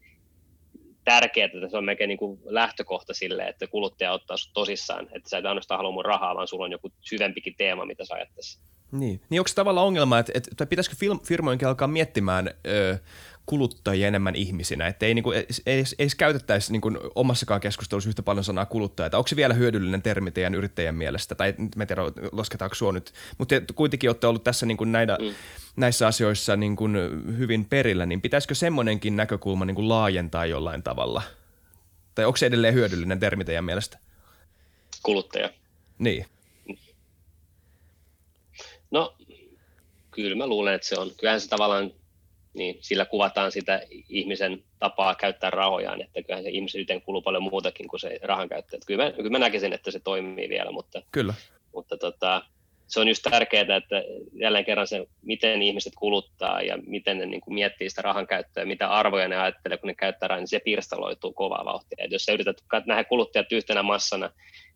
[1.07, 5.29] tärkeää, että se on melkein niin kuin lähtökohta sille, että kuluttaja ottaa sinut tosissaan, että
[5.29, 8.29] sä et ainoastaan halua mun rahaa, vaan sulla on joku syvempikin teema, mitä sä ajat
[8.35, 8.59] tässä.
[8.91, 9.21] Niin.
[9.29, 12.97] niin onko se tavallaan ongelma, että, että pitäisikö firmoinkin alkaa miettimään ö,
[13.47, 18.09] kuluttajia enemmän ihmisinä, että ei, niin kuin, ei, ei, ei käytettäisi niin kuin omassakaan keskustelussa
[18.09, 19.09] yhtä paljon sanaa kuluttaja.
[19.13, 23.55] Onko se vielä hyödyllinen termi teidän yrittäjän mielestä, tai me tiedä, lasketaanko sua nyt, mutta
[23.75, 25.33] kuitenkin olette ollut tässä niin kuin näitä, mm.
[25.75, 26.95] näissä asioissa niin kuin
[27.37, 31.21] hyvin perillä, niin pitäisikö semmoinenkin näkökulma niin kuin laajentaa jollain tavalla?
[32.15, 33.99] Tai onko se edelleen hyödyllinen termi teidän mielestä?
[35.03, 35.49] Kuluttaja.
[35.99, 36.25] Niin.
[38.91, 39.15] No,
[40.11, 41.11] kyllä mä luulen, että se on.
[41.17, 41.91] Kyllähän se tavallaan
[42.57, 47.87] niin sillä kuvataan sitä ihmisen tapaa käyttää rahojaan, että kyllähän se ihmisyyteen kuluu paljon muutakin
[47.87, 48.77] kuin se rahan käyttö.
[48.85, 51.33] Kyllä mä, kyllä mä näkisin, että se toimii vielä, mutta, kyllä.
[51.73, 52.41] mutta tota,
[52.87, 54.03] se on just tärkeää, että
[54.33, 58.65] jälleen kerran se, miten ihmiset kuluttaa ja miten ne niin kuin miettii sitä rahan käyttöä,
[58.65, 62.05] mitä arvoja ne ajattelee, kun ne käyttää rahaa, niin se pirstaloituu kovaa vauhtia.
[62.05, 64.29] Et jos sä yrität nähdä kuluttajat yhtenä massana,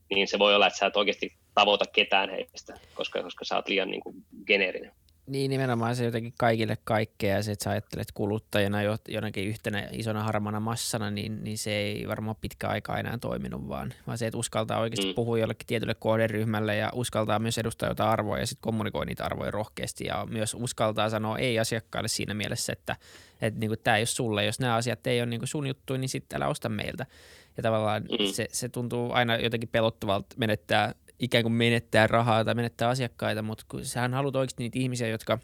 [0.10, 3.68] niin se voi olla, että sä et oikeasti tavoita ketään heistä, koska, koska sä oot
[3.68, 4.16] liian niin kuin
[4.48, 4.92] geneerinen.
[5.32, 8.78] Niin nimenomaan se jotenkin kaikille kaikkea ja se, että sä ajattelet kuluttajana
[9.08, 13.94] jonakin yhtenä isona harmana massana, niin, niin se ei varmaan pitkä aika enää toiminut, vaan,
[14.08, 15.16] vaan se, että uskaltaa oikeasti mm.
[15.16, 19.52] puhua jollekin tietylle kohderyhmälle ja uskaltaa myös edustaa jotain arvoja ja sitten kommunikoi niitä arvoja
[19.52, 22.96] rohkeasti ja myös uskaltaa sanoa ei asiakkaille siinä mielessä, että,
[23.42, 26.10] että niin tämä ei ole sulle, jos nämä asiat ei ole niin sun juttu, niin
[26.10, 27.06] sitten älä osta meiltä.
[27.58, 28.34] Ja tavallaan mm.
[28.34, 33.66] se, se tuntuu aina jotenkin pelottavalta menettää ikään kuin menettää rahaa tai menettää asiakkaita, mutta
[33.68, 35.40] kun sähän haluat oikeasti niitä ihmisiä, jotka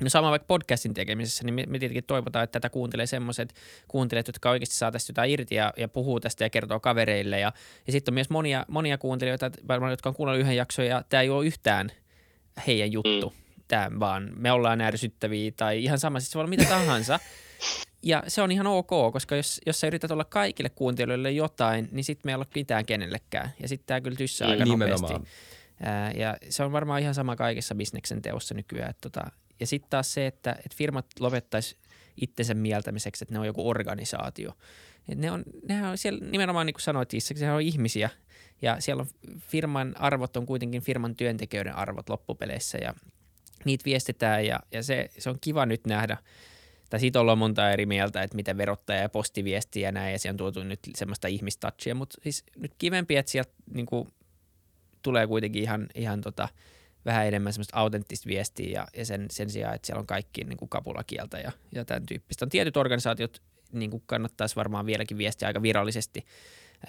[0.00, 3.54] No sama vaikka podcastin tekemisessä, niin me, me tietenkin toivotaan, että tätä kuuntelee semmoiset
[3.88, 7.40] kuuntelijat, jotka oikeasti saa tästä jotain irti ja, ja puhuu tästä ja kertoo kavereille.
[7.40, 7.52] Ja,
[7.86, 11.20] ja sitten on myös monia, monia kuuntelijoita, varmaan, jotka on kuunnellut yhden jakson ja tämä
[11.20, 11.90] ei ole yhtään
[12.66, 13.30] heidän juttu.
[13.30, 13.62] Mm.
[13.68, 17.20] Tämä vaan me ollaan ärsyttäviä tai ihan sama, siis se voi olla mitä tahansa.
[18.02, 22.04] Ja se on ihan ok, koska jos, jos sä yrität olla kaikille kuuntelijoille jotain, niin
[22.04, 23.50] sitten me ei ole mitään kenellekään.
[23.60, 25.12] Ja sitten tämä kyllä tyssää aika Nimenomaan.
[25.12, 25.28] nopeasti.
[25.82, 28.90] Ää, ja se on varmaan ihan sama kaikessa bisneksen teossa nykyään.
[28.90, 29.30] Että tota,
[29.60, 31.76] ja sitten taas se, että, että firmat lopettaisi
[32.20, 34.52] itsensä mieltämiseksi, että ne on joku organisaatio.
[35.08, 38.10] Et ne on, nehän on siellä nimenomaan niin kuin sanoit Issa, sehän on ihmisiä
[38.62, 42.94] ja siellä on firman arvot on kuitenkin firman työntekijöiden arvot loppupeleissä ja
[43.64, 46.16] niitä viestitään ja, ja se, se on kiva nyt nähdä–
[46.90, 50.34] tai siitä ollaan monta eri mieltä, että miten verottaja ja postiviesti ja näin, ja siellä
[50.34, 54.08] on tuotu nyt semmoista ihmistouchia, mutta siis nyt kivempi, että sieltä niin kuin,
[55.02, 56.48] tulee kuitenkin ihan, ihan tota,
[57.04, 60.58] vähän enemmän semmoista autenttista viestiä ja, ja sen, sen sijaan, että siellä on kaikki niin
[60.58, 62.44] kuin kapulakieltä ja, ja tämän tyyppistä.
[62.44, 66.24] On tietyt organisaatiot niin kuin kannattaisi varmaan vieläkin viestiä aika virallisesti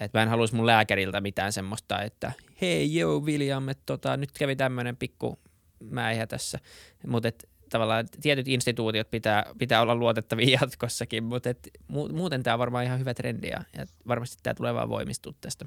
[0.00, 4.32] Et mä en haluaisi mun lääkäriltä mitään semmoista, että hei joo William, että tota, nyt
[4.32, 5.38] kävi tämmöinen pikku
[5.80, 6.58] mäihä tässä.
[7.06, 7.28] Mutta
[7.70, 12.98] tavallaan tietyt instituutiot pitää, pitää olla luotettavia jatkossakin, mutta et, muuten tämä on varmaan ihan
[12.98, 15.64] hyvä trendi ja, ja varmasti tämä tulee vaan voimistua tästä.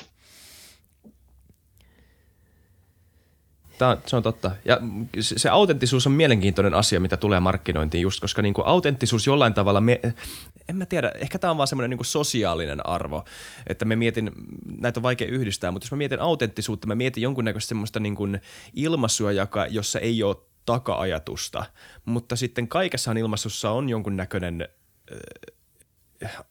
[3.77, 4.51] Tämä, se on totta.
[4.65, 4.77] Ja
[5.19, 9.53] se, se autenttisuus on mielenkiintoinen asia, mitä tulee markkinointiin just, koska niin kuin autenttisuus jollain
[9.53, 9.99] tavalla, me,
[10.69, 13.25] en mä tiedä, ehkä tämä on vaan semmoinen niin sosiaalinen arvo,
[13.67, 14.31] että me mietin,
[14.79, 18.41] näitä on vaikea yhdistää, mutta jos mä mietin autenttisuutta, mä mietin jonkunnäköistä semmoista niin kuin
[18.73, 20.35] ilmaisua, joka, jossa ei ole
[20.65, 21.65] taka-ajatusta,
[22.05, 24.67] mutta sitten kaikessahan ilmaisussa on jonkunnäköinen
[26.23, 26.43] äh,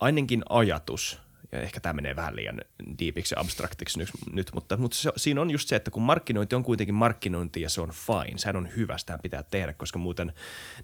[0.00, 1.18] ainakin ajatus–
[1.54, 2.60] ja ehkä tämä menee vähän liian
[2.98, 6.54] diipiksi ja abstraktiksi nyt, nyt mutta, mutta se, siinä on just se, että kun markkinointi
[6.54, 10.32] on kuitenkin markkinointi ja se on fine, sehän on hyvä, sitä pitää tehdä, koska muuten,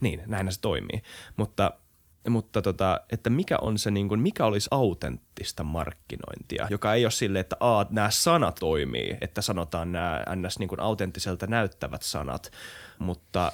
[0.01, 1.03] niin, näin se toimii.
[1.37, 1.73] Mutta
[2.29, 7.11] mutta tota, että mikä on se, niin kuin, mikä olisi autenttista markkinointia, joka ei ole
[7.11, 10.59] sille, että a, nämä sanat toimii, että sanotaan nämä ns.
[10.59, 12.53] Niin kuin autenttiselta näyttävät sanat,
[12.99, 13.53] mutta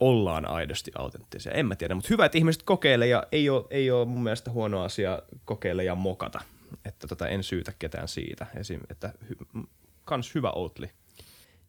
[0.00, 1.52] ollaan aidosti autenttisia.
[1.52, 4.50] En mä tiedä, mutta hyvä, että ihmiset kokeilee ja ei ole, ei ole mun mielestä
[4.50, 6.40] huono asia kokeilla ja mokata.
[6.84, 8.46] Että tota, en syytä ketään siitä.
[8.56, 9.36] Esim, että hy,
[10.04, 10.90] kans hyvä Outli.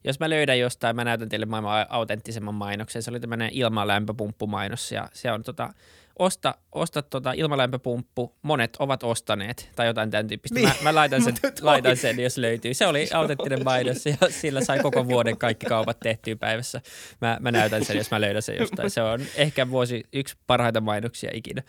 [0.03, 3.03] Jos mä löydän jostain, mä näytän teille maailman autenttisemman mainoksen.
[3.03, 5.73] Se oli tämmöinen ilmalämpöpumppumainos ja se on tota,
[6.19, 10.59] osta, osta tota ilmalämpöpumppu, monet ovat ostaneet tai jotain tämän tyyppistä.
[10.59, 10.69] Niin.
[10.69, 12.73] Mä, mä laitan, sen, laitan sen, jos löytyy.
[12.73, 16.81] Se oli autenttinen mainos ja sillä sai koko vuoden kaikki kaupat tehtyä päivässä.
[17.21, 18.89] Mä, mä näytän sen, jos mä löydän sen jostain.
[18.89, 21.63] Se on ehkä vuosi yksi parhaita mainoksia ikinä.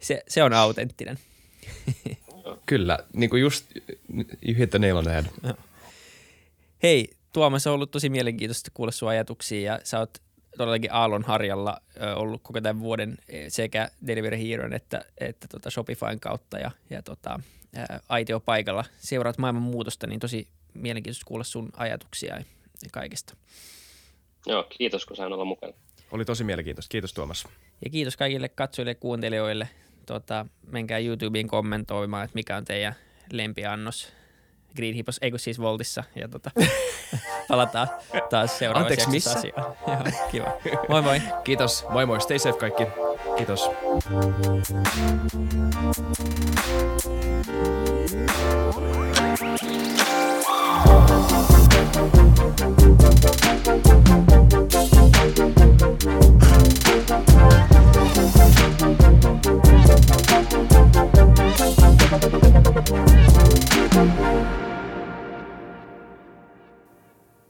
[0.00, 1.18] Se, se on autenttinen.
[2.66, 3.64] Kyllä, niin kuin just
[4.96, 5.54] on the head.
[6.82, 10.18] Hei, Tuomas, on ollut tosi mielenkiintoista kuulla sun ajatuksia ja sä oot
[10.58, 11.80] todellakin Aallon harjalla
[12.16, 17.02] ollut koko tämän vuoden e, sekä Delivery Heroin että, että tota Shopifyn kautta ja, ja
[17.02, 17.40] tota,
[18.08, 18.84] aitio paikalla.
[18.98, 22.44] Seuraat maailman muutosta, niin tosi mielenkiintoista kuulla sun ajatuksia ja
[22.92, 23.36] kaikesta.
[24.46, 25.72] Joo, kiitos kun sain olla mukana.
[26.10, 26.90] Oli tosi mielenkiintoista.
[26.90, 27.48] Kiitos Tuomas.
[27.84, 29.68] Ja kiitos kaikille katsojille ja kuuntelijoille.
[30.06, 32.94] Tota, menkää YouTubeen kommentoimaan, että mikä on teidän
[33.32, 34.12] lempiannos
[34.76, 36.04] Green Hippos, ei kun siis Voltissa.
[36.14, 36.50] Ja tota,
[37.48, 37.88] palataan
[38.30, 39.38] taas seuraavaksi Anteeksi, missä?
[39.38, 39.74] Asiaan.
[40.32, 40.78] Joo, kiva.
[40.88, 41.22] Moi moi.
[41.44, 41.86] Kiitos.
[41.88, 42.20] Moi moi.
[42.20, 42.86] Stay safe kaikki.
[43.36, 43.70] Kiitos.